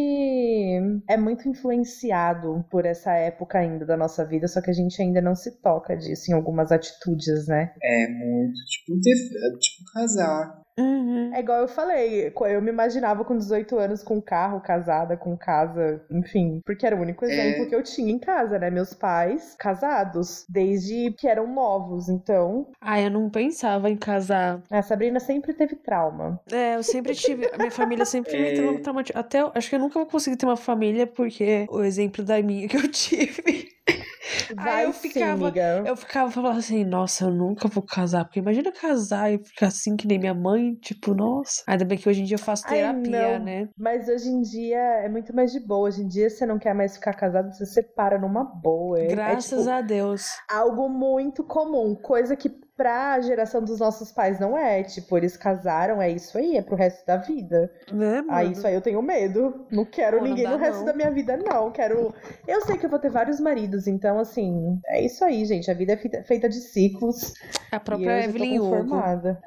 [1.07, 5.21] é muito influenciado por essa época ainda da nossa vida, só que a gente ainda
[5.21, 7.73] não se toca disso em algumas atitudes, né?
[7.81, 10.62] É muito, tipo, ter, tipo casar.
[11.33, 16.01] É igual eu falei, eu me imaginava com 18 anos com carro, casada, com casa,
[16.11, 17.65] enfim, porque era o único exemplo É.
[17.67, 18.69] que eu tinha em casa, né?
[18.69, 22.67] Meus pais casados, desde que eram novos, então.
[22.81, 24.61] Ah, eu não pensava em casar.
[24.71, 26.39] A Sabrina sempre teve trauma.
[26.51, 27.47] É, eu sempre tive.
[27.53, 28.53] A minha família sempre me É.
[28.55, 29.19] trau- traumatizou.
[29.19, 32.41] Até eu- acho que eu nunca vou conseguir ter uma família, porque o exemplo da
[32.41, 33.72] minha que eu tive.
[34.55, 35.83] Vai Aí eu sim, ficava, amiga.
[35.85, 38.25] eu ficava falando assim, nossa, eu nunca vou casar.
[38.25, 41.63] Porque imagina casar e ficar assim que nem minha mãe, tipo, nossa.
[41.67, 43.45] Ainda bem que hoje em dia eu faço Ai, terapia, não.
[43.45, 43.69] né?
[43.77, 45.87] Mas hoje em dia é muito mais de boa.
[45.87, 48.99] Hoje em dia você não quer mais ficar casado, você separa numa boa.
[48.99, 50.27] É- é, Graças tipo, a Deus.
[50.49, 52.49] algo muito comum, coisa que
[52.83, 54.83] pra geração dos nossos pais não é.
[54.83, 57.71] Tipo, eles casaram, é isso aí, é pro resto da vida.
[57.89, 58.51] Né, Aí mano?
[58.51, 59.65] isso aí eu tenho medo.
[59.71, 60.85] Não quero Pô, não ninguém dá, no resto não.
[60.87, 61.71] da minha vida, não.
[61.71, 62.13] Quero.
[62.45, 65.71] Eu sei que eu vou ter vários maridos, então assim, é isso aí, gente.
[65.71, 67.33] A vida é feita, de ciclos.
[67.71, 68.95] A e própria tô Evelyn Hugo.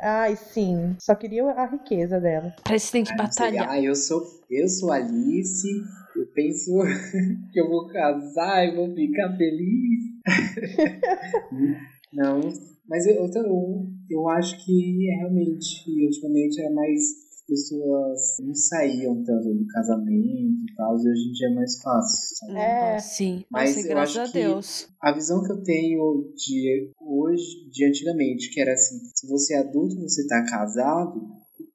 [0.01, 0.97] Ai, sim.
[0.99, 2.55] Só queria a riqueza dela.
[2.67, 3.69] Não sei, batalhar.
[3.69, 5.69] Ah, eu sou, eu sou Alice,
[6.17, 6.73] eu penso
[7.53, 10.17] que eu vou casar e vou ficar feliz.
[12.17, 12.41] Não,
[12.89, 19.23] mas eu, eu, eu, eu acho que é realmente, antigamente era mais pessoas não saíam
[19.23, 22.37] tanto do casamento e tal, e hoje em dia é mais fácil.
[22.39, 22.59] sabe?
[22.59, 22.99] É.
[22.99, 23.45] Sim.
[23.51, 24.89] Mas Nossa, eu graças acho a que Deus.
[25.01, 29.59] a visão que eu tenho de hoje, de antigamente, que era assim, se você é
[29.59, 31.23] adulto e você tá casado,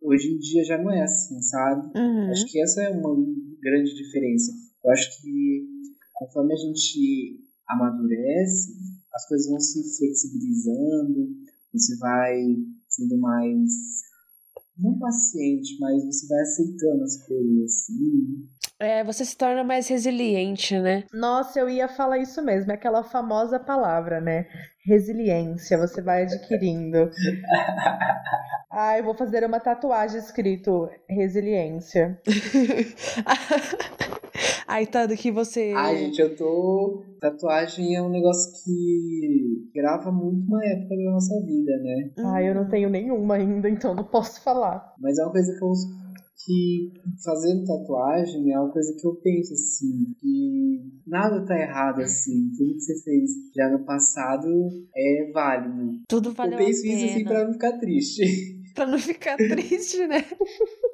[0.01, 1.97] hoje em dia já não é assim, sabe?
[1.97, 2.31] Uhum.
[2.31, 3.15] Acho que essa é uma
[3.61, 4.51] grande diferença.
[4.83, 5.65] Eu acho que
[6.13, 8.73] conforme a gente amadurece,
[9.13, 11.29] as coisas vão se flexibilizando,
[11.73, 12.37] você vai
[12.87, 13.69] sendo mais
[14.77, 18.49] não paciente, mas você vai aceitando as coisas assim.
[18.79, 21.03] É, você se torna mais resiliente, né?
[21.13, 24.47] Nossa, eu ia falar isso mesmo, é aquela famosa palavra, né?
[24.85, 27.11] Resiliência, você vai adquirindo.
[28.71, 32.19] Ai, vou fazer uma tatuagem escrito resiliência.
[34.71, 35.73] Aí tá do que você.
[35.75, 37.03] Ai, gente, eu tô.
[37.19, 42.11] Tatuagem é um negócio que grava muito uma época da nossa vida, né?
[42.19, 44.95] Ai, eu não tenho nenhuma ainda, então não posso falar.
[44.97, 45.71] Mas é uma coisa que eu.
[46.43, 52.49] Que fazendo tatuagem é uma coisa que eu penso assim, que nada tá errado assim,
[52.57, 54.47] tudo que você fez já no passado
[54.95, 55.99] é válido.
[56.07, 58.23] Tudo valeu eu penso isso assim pra não ficar triste.
[58.73, 60.23] Pra não ficar triste, né?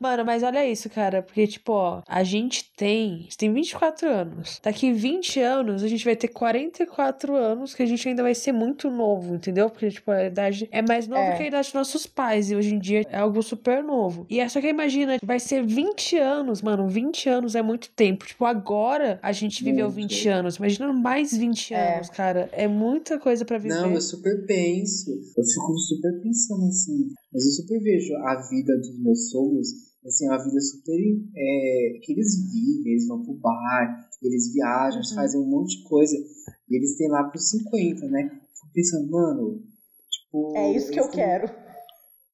[0.00, 1.22] Mano, mas olha isso, cara.
[1.22, 3.12] Porque, tipo, ó, a gente tem.
[3.14, 4.58] A gente tem 24 anos.
[4.62, 8.52] Daqui 20 anos, a gente vai ter 44 anos, que a gente ainda vai ser
[8.52, 9.68] muito novo, entendeu?
[9.68, 11.36] Porque, tipo, a idade é mais nova É.
[11.36, 12.50] que a idade dos nossos pais.
[12.50, 14.24] E hoje em dia é algo super novo.
[14.30, 16.88] E é só que imagina, vai ser 20 anos, mano.
[16.88, 18.24] 20 anos é muito tempo.
[18.26, 19.96] Tipo, agora a gente viveu Muito.
[20.08, 20.56] 20 anos.
[20.56, 21.96] Imagina mais 20 É.
[21.96, 22.48] anos, cara.
[22.52, 23.74] É muita coisa pra viver.
[23.74, 25.10] Não, eu super penso.
[25.10, 27.08] Eu fico super pensando assim.
[27.32, 30.98] Mas eu super vejo a vida dos meus sogros Assim, é uma vida super.
[31.36, 35.16] É, que eles vivem, eles vão pro bar, eles viajam, eles Uhum.
[35.16, 36.16] fazem um monte de coisa.
[36.16, 38.28] E eles têm lá pros 50, né?
[38.54, 39.62] Fico pensando, mano,
[40.10, 40.56] tipo.
[40.56, 41.50] É isso que eu quero.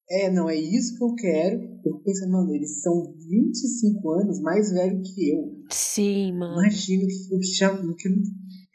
[0.09, 1.61] É, não, é isso que eu quero.
[1.61, 5.63] Eu fico pensando, mano, eles são 25 anos mais velhos que eu.
[5.69, 6.61] Sim, mano.
[6.61, 8.21] Imagina o que, o que, já, o que não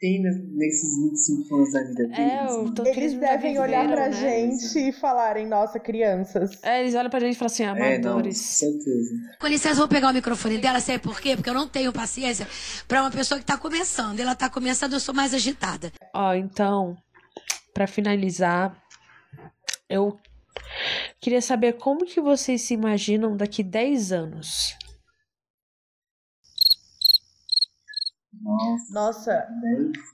[0.03, 2.17] tem ne- nesses 25 anos da vida deles.
[2.19, 4.11] É, tanto que Eles devem olhar pra né?
[4.11, 6.61] gente e falarem, nossa, crianças.
[6.61, 7.67] É, eles olham pra gente e falam assim, É,
[7.99, 8.37] não, amadores.
[8.37, 9.15] certeza.
[9.39, 11.37] Com licença, vou pegar o microfone dela, sabe por quê?
[11.37, 12.45] Porque eu não tenho paciência
[12.85, 14.19] pra uma pessoa que tá começando.
[14.19, 15.89] Ela tá começando, eu sou mais agitada.
[16.13, 16.97] Ó, então,
[17.73, 18.75] pra finalizar,
[19.89, 20.17] eu
[21.21, 24.75] queria saber como que vocês se imaginam daqui 10 anos.
[28.91, 29.47] Nossa.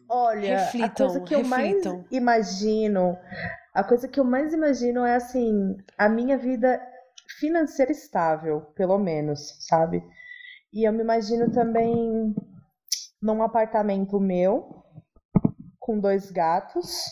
[0.08, 1.98] Olha, a Reflitam, coisa que eu reflitam.
[1.98, 3.18] mais imagino,
[3.74, 6.82] a coisa que eu mais imagino é assim, a minha vida
[7.40, 10.04] financeira estável, pelo menos, sabe?
[10.74, 12.36] E eu me imagino também
[13.22, 14.84] num apartamento meu,
[15.80, 17.06] com dois gatos,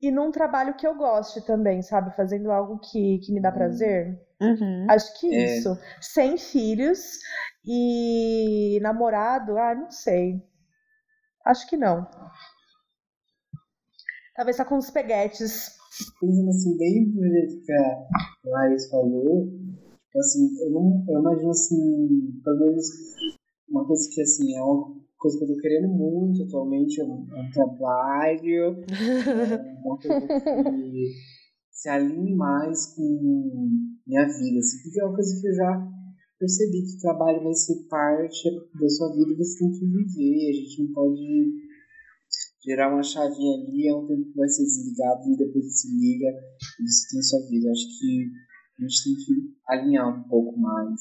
[0.00, 2.14] e num trabalho que eu goste também, sabe?
[2.14, 4.20] Fazendo algo que, que me dá prazer.
[4.40, 4.86] Uhum.
[4.90, 5.44] Acho que É.
[5.44, 5.78] isso.
[6.00, 7.18] Sem filhos
[7.64, 10.42] e namorado, ah, não sei.
[11.44, 12.06] Acho que não.
[14.34, 15.76] Talvez só com os peguetes.
[16.20, 18.08] Pensando assim, bem do jeito que a
[18.44, 22.86] Laís falou, tipo assim, eu, não, eu imagino assim, pelo menos
[23.68, 27.26] uma coisa que assim, é uma coisa que eu tô querendo muito atualmente, é um,
[27.52, 31.12] trabalho, é uma coisa que
[31.70, 33.70] se alinhe mais com
[34.04, 35.93] minha vida, assim, porque é uma coisa que eu já
[36.44, 40.50] percebi que o trabalho vai ser parte da sua vida e você tem que viver,
[40.50, 41.54] a gente não pode
[42.62, 46.28] gerar uma chavinha ali, é um tempo que vai ser desligado e depois se liga
[46.28, 47.66] e você tem sua vida.
[47.66, 48.30] Eu acho que
[48.78, 51.00] a gente tem que alinhar um pouco mais.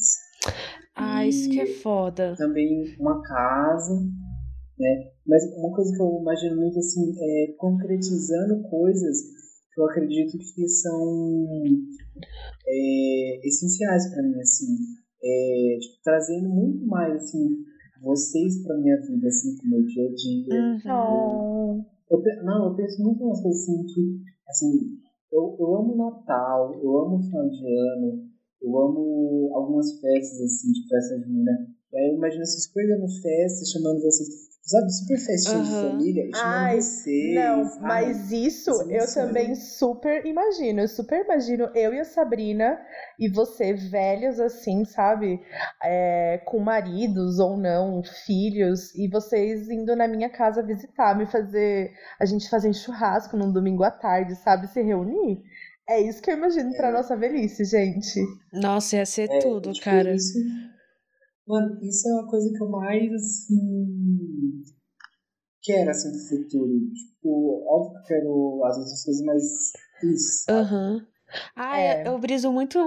[0.96, 2.36] Ah, isso que é E foda.
[2.38, 3.96] Também uma casa,
[4.80, 5.12] né?
[5.26, 9.18] Mas uma coisa que eu imagino muito assim é concretizando coisas
[9.74, 11.38] que eu acredito que são
[12.68, 14.68] é, essenciais para mim, assim,
[15.24, 17.64] é, tipo, trazendo muito mais assim
[18.04, 20.62] vocês para minha vida, assim, pro meu dia a dia.
[20.62, 20.80] Uhum.
[20.86, 21.86] Não.
[22.12, 25.00] Eu, não, eu penso muito nas coisas assim que, assim,
[25.32, 28.30] eu, eu amo Natal, eu amo final de ano,
[28.62, 31.52] eu amo algumas festas, assim, de festa junina.
[31.96, 35.80] Aí eu imagino vocês super dando festa, chamando vocês, sabe, super festinha de Aham.
[35.80, 37.08] família, e chamando Ai, vocês.
[37.18, 39.14] não, Ai, mas isso isso é eu sonho.
[39.14, 40.82] também super imagino.
[40.82, 42.80] Eu super imagino eu e a Sabrina
[43.20, 45.40] e você, velhos assim, sabe?
[45.84, 51.92] É, com maridos ou não, filhos, e vocês indo na minha casa visitar, me fazer.
[52.20, 54.68] A gente fazer um churrasco num domingo à tarde, sabe?
[54.68, 55.42] Se reunir.
[55.88, 58.20] É isso que eu imagino pra nossa velhice, gente.
[58.54, 60.16] Nossa, ia ser É, tudo, tipo, cara.
[60.16, 60.38] Isso,
[61.48, 64.64] mano, isso é uma coisa que eu mais, assim,
[65.62, 66.80] quero, assim, pro futuro.
[66.94, 69.44] Tipo, óbvio que eu quero as outras coisas, mas
[70.04, 70.46] isso?
[70.50, 71.06] Aham.
[71.56, 72.08] Ah, É.
[72.08, 72.78] eu briso muito,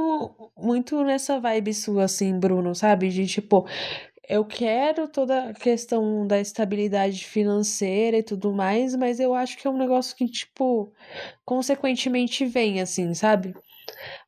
[0.57, 3.09] muito nessa vibe sua, assim, Bruno, sabe?
[3.09, 3.67] De tipo,
[4.29, 9.67] eu quero toda a questão da estabilidade financeira e tudo mais, mas eu acho que
[9.67, 10.93] é um negócio que, tipo,
[11.45, 13.55] consequentemente vem, assim, sabe?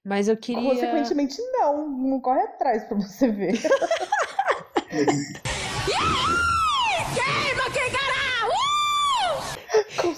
[0.04, 0.62] Mas eu queria.
[0.62, 1.88] Consequentemente, não.
[1.88, 3.52] Não corre atrás pra você ver.
[4.88, 6.38] Queima!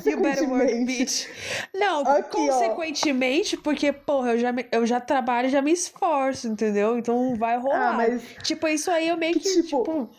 [0.05, 1.27] You better work, bitch.
[1.75, 2.47] Não, Aqui, ó.
[2.53, 6.99] consequentemente, porque, porra, eu já, me- eu já trabalho e já me esforço, entendeu?
[6.99, 7.91] Então vai rolar.
[7.91, 10.11] Ah, mas Tipo, isso aí eu meio que, Que, tipo, tipo,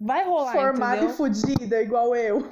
[0.00, 1.10] vai rolar, formada entendeu?
[1.14, 2.46] e fudida, igual eu.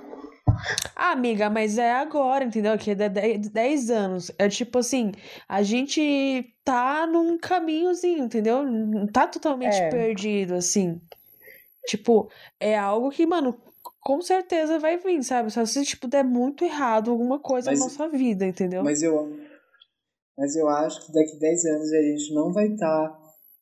[0.96, 2.76] Ah, amiga, mas é agora, entendeu?
[2.78, 4.30] Que é de 10 10 anos.
[4.38, 5.12] É tipo assim,
[5.48, 8.62] a gente tá num caminhozinho, entendeu?
[8.62, 9.88] Não tá totalmente É.
[9.90, 11.00] perdido, assim.
[11.86, 13.56] Tipo, é algo que, mano,
[14.00, 15.50] com certeza vai vir, sabe?
[15.50, 18.82] Só se, tipo, der muito errado alguma coisa Mas- na nossa vida, entendeu?
[18.82, 19.36] Mas eu,
[20.36, 23.18] mas eu acho que daqui 10 anos a gente não vai estar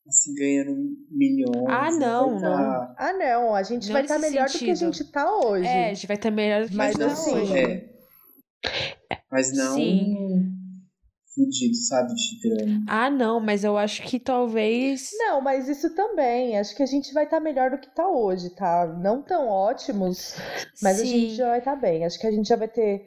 [0.07, 0.75] assim, ganhando
[1.09, 1.65] milhões.
[1.69, 4.75] Ah, não, tá- Ah, não, a gente Não vai estar nesse melhor do que a
[4.75, 4.93] sentido.
[4.93, 5.65] gente tá hoje.
[5.67, 7.57] É, a gente vai estar melhor do que a Mas gente tá assim, hoje.
[7.57, 7.89] É.
[9.31, 10.32] Mas não Sim.
[11.35, 12.83] Fudido, sabe, de grana.
[12.87, 15.09] Ah, não, mas eu acho que talvez.
[15.17, 16.57] Não, mas isso também.
[16.57, 18.85] Acho que a gente vai estar melhor do que tá hoje, tá?
[19.01, 20.35] Não tão ótimos,
[20.81, 21.35] mas a gente Sim.
[21.35, 22.05] já vai estar bem.
[22.05, 23.05] Acho que a gente já vai ter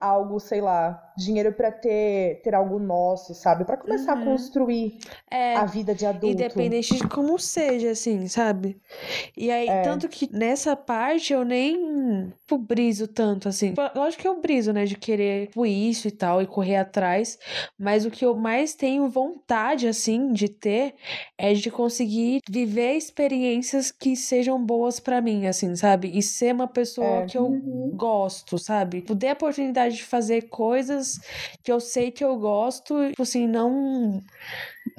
[0.00, 3.64] algo, sei lá, dinheiro para ter, ter algo nosso, sabe?
[3.64, 4.22] Para começar Uhum.
[4.22, 4.98] a construir
[5.30, 6.26] É, a vida de adulto.
[6.28, 8.80] Independente de como seja, assim, sabe?
[9.36, 9.82] E aí, É.
[9.82, 13.74] tanto que nessa parte eu nem tipo, briso tanto, assim.
[13.94, 17.38] Lógico que eu briso, né, de querer tipo, isso e tal, e correr atrás.
[17.78, 20.94] Mas o que eu mais tenho vontade, assim, de ter
[21.38, 26.10] é de conseguir viver experiências que sejam boas pra mim, assim, sabe?
[26.16, 27.26] E ser uma pessoa É.
[27.26, 27.50] que eu
[27.94, 29.02] gosto, sabe?
[29.02, 31.09] Poder a oportunidade de fazer coisas
[31.62, 34.22] que eu sei que eu gosto, tipo assim, não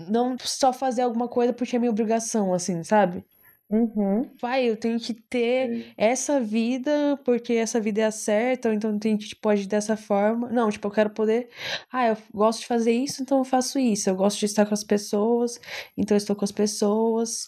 [0.10, 3.24] não só fazer alguma coisa porque é minha obrigação, assim, sabe?
[3.72, 4.30] Uhum.
[4.42, 9.00] Vai, eu tenho que ter essa vida porque essa vida é a certa, ou então
[9.00, 10.50] tem que, tipo, agir dessa forma.
[10.50, 11.48] Não, tipo, eu quero poder.
[11.90, 14.10] Ah, eu gosto de fazer isso, então eu faço isso.
[14.10, 15.58] Eu gosto de estar com as pessoas,
[15.96, 17.48] então eu estou com as pessoas.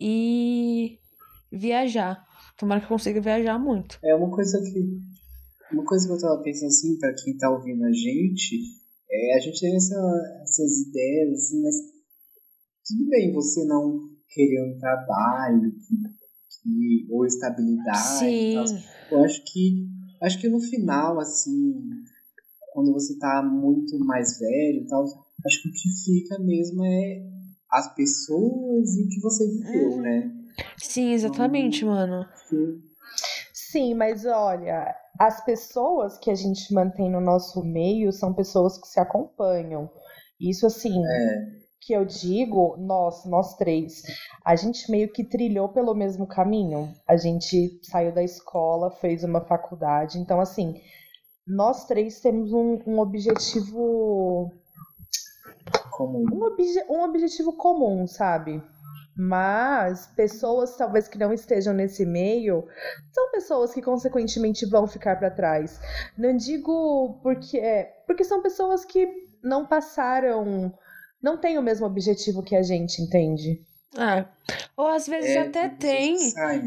[0.00, 1.00] E
[1.50, 2.24] viajar.
[2.56, 3.98] Tomara que eu consiga viajar muito.
[4.04, 5.17] É uma coisa que.
[5.72, 8.58] Uma coisa que eu tava pensando assim, pra quem tá ouvindo a gente,
[9.10, 11.74] é a gente tem essa, essas ideias, assim, mas
[12.86, 14.00] tudo bem você não
[14.32, 15.96] querer um trabalho que,
[16.62, 18.66] que, ou estabilidade e tal.
[18.66, 18.82] Sim.
[19.10, 19.88] Eu acho que
[20.22, 21.74] acho que no final, assim,
[22.72, 27.22] quando você tá muito mais velho e tal, acho que o que fica mesmo é
[27.70, 30.00] as pessoas e o que você viveu, Uhum.
[30.02, 30.34] né?
[30.78, 32.26] Sim, exatamente, mano.
[33.52, 38.86] Sim, mas olha, as pessoas que a gente mantém no nosso meio são pessoas que
[38.86, 39.90] se acompanham.
[40.40, 41.02] Isso assim,
[41.80, 44.02] que eu digo, nós, nós três,
[44.44, 46.92] a gente meio que trilhou pelo mesmo caminho.
[47.06, 50.80] A gente saiu da escola, fez uma faculdade, então assim,
[51.46, 54.52] nós três temos um, um objetivo
[55.90, 56.24] comum.
[56.32, 58.62] Um, obje um objetivo comum, sabe?
[59.20, 62.64] Mas pessoas talvez que não estejam nesse meio
[63.12, 65.80] são pessoas que consequentemente vão ficar para trás.
[66.16, 67.60] Não digo porque
[68.06, 69.08] porque são pessoas que
[69.42, 70.72] não passaram,
[71.20, 73.60] não têm o mesmo objetivo que a gente, entende?
[73.96, 74.24] É.
[74.76, 76.16] Ou às vezes É, até tem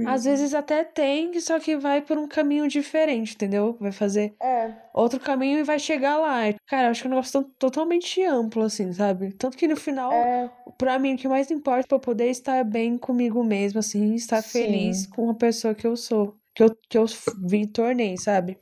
[0.08, 3.78] às vezes até tem, só que vai por um caminho diferente, entendeu?
[3.80, 4.72] Vai fazer É.
[4.94, 6.42] outro caminho e vai chegar lá.
[6.68, 9.32] Cara, eu acho que é um negócio tão- totalmente amplo, assim, sabe?
[9.34, 10.50] Tanto que no final, É.
[10.78, 14.16] pra mim, o que mais importa é pra eu poder estar bem comigo mesmo, assim,
[14.16, 14.50] estar Sim.
[14.50, 17.06] feliz com a pessoa que eu sou, que eu, que eu
[17.38, 18.58] me tornei, sabe?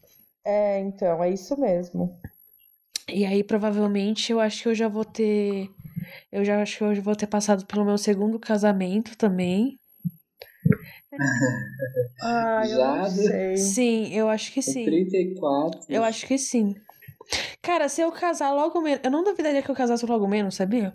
[0.45, 2.20] É, então, é isso mesmo.
[3.07, 5.70] E aí, provavelmente, eu acho que eu já vou ter.
[6.32, 9.80] Eu já acho que eu já vou ter passado pelo meu segundo casamento também.
[12.21, 13.57] Ah, eu Já, não sei.
[13.57, 14.86] Sim, eu acho que sim.
[14.86, 15.82] 34.
[15.88, 16.75] Eu acho que sim.
[17.61, 18.99] Cara, se eu casar logo menos.
[19.03, 20.93] Eu não duvidaria que eu casasse logo menos, sabia?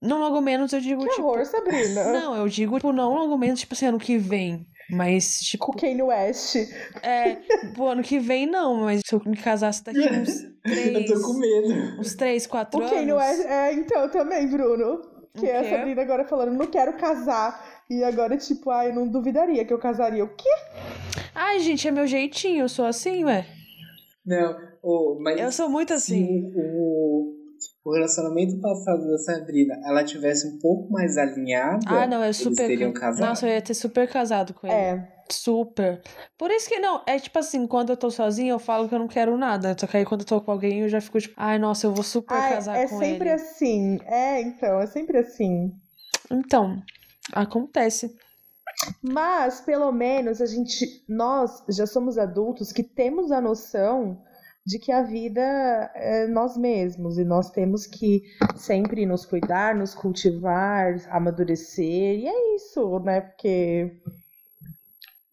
[0.00, 1.26] Não logo menos, eu digo, Que tipo.
[1.26, 2.12] horror, Sabrina.
[2.12, 4.66] Não, eu digo, tipo, não logo menos, tipo assim, ano que vem.
[4.90, 5.66] Mas, tipo.
[5.66, 6.56] Com Kanye West.
[7.02, 7.36] É,
[7.74, 10.62] pro ano que vem não, mas se eu me casasse daqui uns três.
[10.64, 12.00] Eu tô com medo.
[12.00, 12.94] Uns três, quatro O anos.
[12.94, 13.40] Kanye West.
[13.46, 15.00] É, então, também, Bruno.
[15.34, 15.70] Que O é a?
[15.78, 17.82] Sabrina agora falando, não quero casar.
[17.88, 20.22] E agora, tipo, ai, eu não duvidaria que eu casaria.
[20.24, 20.48] O quê?
[21.34, 23.46] Ai, gente, é meu jeitinho, eu sou assim, ué.
[24.24, 26.50] Não, oh, mas Eu sou muito assim.
[26.52, 27.34] se o,
[27.84, 32.66] o relacionamento passado da Sabrina ela tivesse um pouco mais alinhada, Ah, não, eles super.
[32.66, 33.26] teriam casado.
[33.28, 34.76] Nossa, eu ia ter super casado com ele.
[34.76, 35.12] É.
[35.30, 36.02] Super.
[36.36, 38.98] Por isso que não, é tipo assim, quando eu tô sozinha, eu falo que eu
[38.98, 39.74] não quero nada.
[39.78, 41.94] Só que aí quando eu tô com alguém, eu já fico tipo, ai, nossa, eu
[41.94, 43.30] vou super Ai, casar é com sempre ele.
[43.30, 43.98] assim.
[44.04, 45.72] É, então, é sempre assim.
[46.30, 46.82] Então,
[47.32, 48.14] acontece.
[49.02, 54.22] Mas, pelo menos, a gente, nós já somos adultos que temos a noção
[54.66, 55.40] de que a vida
[55.94, 58.22] é nós mesmos e nós temos que
[58.56, 63.20] sempre nos cuidar, nos cultivar, amadurecer, e é isso, né?
[63.22, 64.00] Porque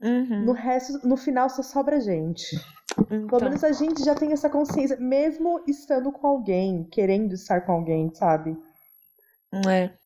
[0.01, 0.45] Uhum.
[0.45, 2.55] no resto, no final só sobra a gente.
[3.29, 7.61] Pelo Então, menos a gente já tem essa consciência, mesmo estando com alguém, querendo estar
[7.61, 8.57] com alguém, sabe?
[9.67, 9.98] é.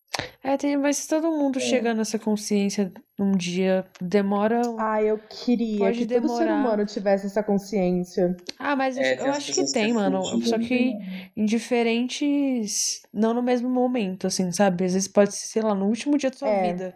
[0.43, 1.61] É, tem, mas todo mundo É.
[1.61, 3.85] chega nessa consciência um dia.
[4.01, 4.61] Demora.
[4.77, 6.59] Ah, eu queria Pode que todo ser demorar.
[6.59, 8.35] humano tivesse essa consciência.
[8.59, 10.21] Ah, mas É, eu as acho que tem, mano.
[10.41, 10.93] Só não que
[11.35, 13.01] em diferentes.
[13.13, 14.85] Não no mesmo momento, assim, sabe?
[14.85, 16.61] Às vezes pode ser, sei lá, no último dia da sua É.
[16.73, 16.95] vida.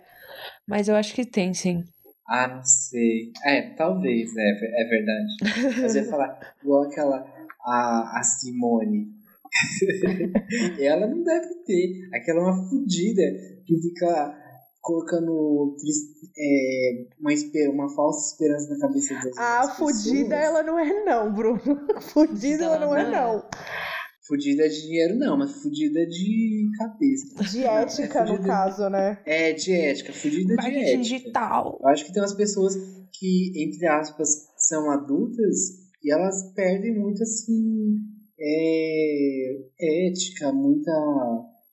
[0.68, 1.84] Mas eu acho que tem, sim.
[2.28, 3.32] Ah, não sei.
[3.46, 5.28] É, talvez, é, é verdade.
[5.82, 7.26] Mas eu ia falar, igual aquela,
[7.64, 9.08] a, a Simone.
[10.80, 12.10] ela não deve ter.
[12.14, 13.24] Aquela é uma fudida
[13.66, 14.36] que fica
[14.82, 15.76] colocando
[16.38, 17.32] é, uma,
[17.74, 21.60] uma falsa esperança na cabeça das A das fudida, ela não é não, Bruno.
[22.00, 23.22] Fudida, ela não é não é.
[23.22, 23.44] não.
[24.26, 27.44] Fudida de dinheiro não, mas fudida de cabeça.
[27.50, 29.20] De Não, é ética, no caso, né?
[29.26, 31.02] É, de ética, fudida de Marketing ética.
[31.02, 31.80] digital.
[31.82, 32.76] Eu acho que tem umas pessoas
[33.14, 37.96] que, entre aspas, são adultas e elas perdem muito, assim,
[38.40, 39.58] é,
[40.08, 40.92] ética, muita.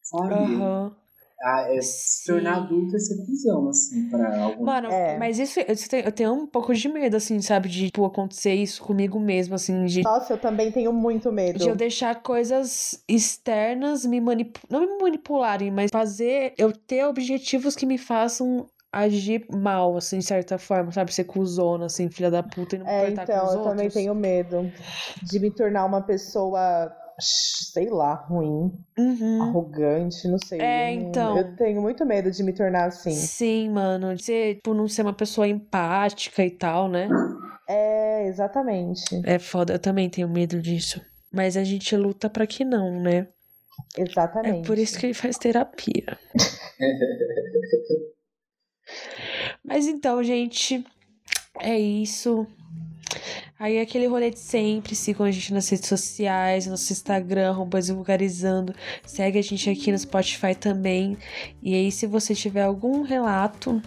[0.02, 0.34] Sabe?
[0.34, 0.96] Aham.
[1.42, 4.64] Ah, é, se tornar adulto é ser cuzão, assim, pra alguns.
[4.64, 4.88] Mano,
[5.18, 7.68] mas isso eu tenho, eu tenho um pouco de medo, assim, sabe?
[7.68, 10.02] De tipo, acontecer isso comigo mesmo, assim, de.
[10.02, 11.58] Nossa, eu também tenho muito medo.
[11.58, 14.70] De eu deixar coisas externas me manipularem.
[14.70, 18.66] Não me manipularem, mas fazer eu ter objetivos que me façam
[19.00, 21.12] agir mal, assim, de certa forma, sabe?
[21.12, 23.76] Ser cuzona, assim, filha da puta e não É, importar com então, os eu outros.
[23.76, 24.72] também tenho medo
[25.22, 28.72] de me tornar uma pessoa, sei lá, ruim,
[29.42, 30.60] arrogante, não sei.
[30.60, 30.64] Uhum.
[30.66, 31.38] É, eu então.
[31.38, 33.10] Eu tenho muito medo de me tornar assim.
[33.10, 34.14] Sim, mano.
[34.14, 37.08] De ser, tipo, não ser uma pessoa empática e tal, né?
[37.68, 39.22] É, exatamente.
[39.24, 41.00] É foda, eu também tenho medo disso.
[41.32, 43.26] Mas a gente luta pra que não, né?
[43.96, 44.64] Exatamente.
[44.64, 46.16] É por isso que ele faz terapia.
[49.64, 50.84] Mas então, gente,
[51.60, 52.46] é isso.
[53.58, 58.74] Aí aquele rolê de sempre, sigam a gente nas redes sociais, nosso Instagram, arroba Desvulgarizando.
[59.06, 61.16] Segue a gente aqui no Spotify também.
[61.62, 63.80] E aí, se você tiver algum relato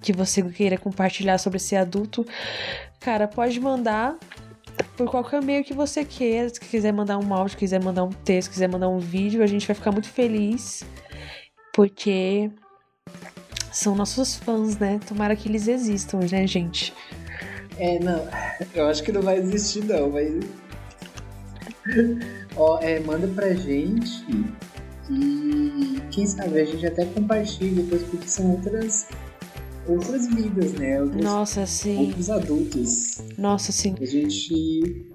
[0.00, 2.26] que você queira compartilhar sobre ser adulto,
[3.00, 4.18] cara, pode mandar
[4.96, 6.48] por qualquer meio que você queira.
[6.48, 9.66] Se quiser mandar um áudio, quiser mandar um texto, quiser mandar um vídeo, a gente
[9.66, 10.84] vai ficar muito feliz.
[11.72, 12.50] Porque
[13.72, 15.00] são nossos fãs, né?
[15.06, 16.92] Tomara que eles existam, né, gente?
[17.78, 18.26] É, não,
[18.74, 20.34] eu acho que não vai existir não, mas.
[22.56, 24.24] Ó, é, manda pra gente
[25.10, 29.08] e quem sabe a gente até compartilha depois, porque são outras,
[29.88, 31.02] outras vidas, né?
[31.02, 32.06] Outros, Nossa, sim.
[32.06, 33.22] Outros adultos.
[33.38, 33.94] Nossa, sim.
[34.00, 35.06] A gente.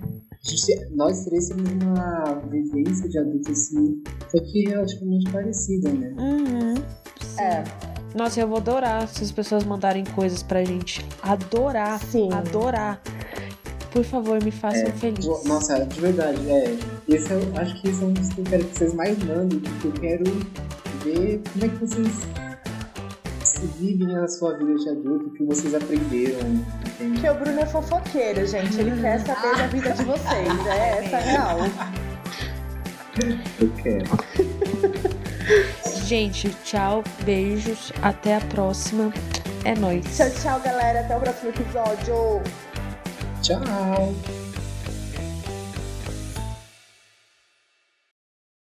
[0.00, 6.14] a gente- Nós três temos uma vivência de adulto assim, só que relativamente parecida, né?
[6.18, 6.74] Uhum.
[7.38, 7.62] É.
[8.16, 11.04] Nossa, eu vou adorar se as pessoas mandarem coisas pra gente.
[11.22, 12.00] Adorar.
[12.00, 12.32] Sim.
[12.32, 13.00] Adorar.
[13.92, 15.26] Por favor, me façam É, feliz.
[15.44, 16.76] Nossa, de verdade, é.
[17.08, 19.58] Esse eu acho que esse é um dos que eu quero que vocês mais mandem,
[19.60, 20.24] porque eu quero
[21.04, 22.08] ver como é que vocês
[23.44, 26.38] se vivem a sua vida de adulto, o que vocês aprenderam.
[26.48, 27.12] entende?
[27.12, 28.78] Porque o Bruno é fofoqueiro, gente.
[28.80, 30.66] Ele quer saber da vida de vocês.
[30.66, 31.58] É essa a real.
[33.60, 34.04] Eu quero.
[36.06, 39.12] Gente, tchau, beijos, até a próxima.
[39.64, 40.04] É nóis.
[40.16, 41.00] Tchau, tchau, galera.
[41.00, 42.42] Até o próximo episódio.
[43.42, 44.45] Tchau!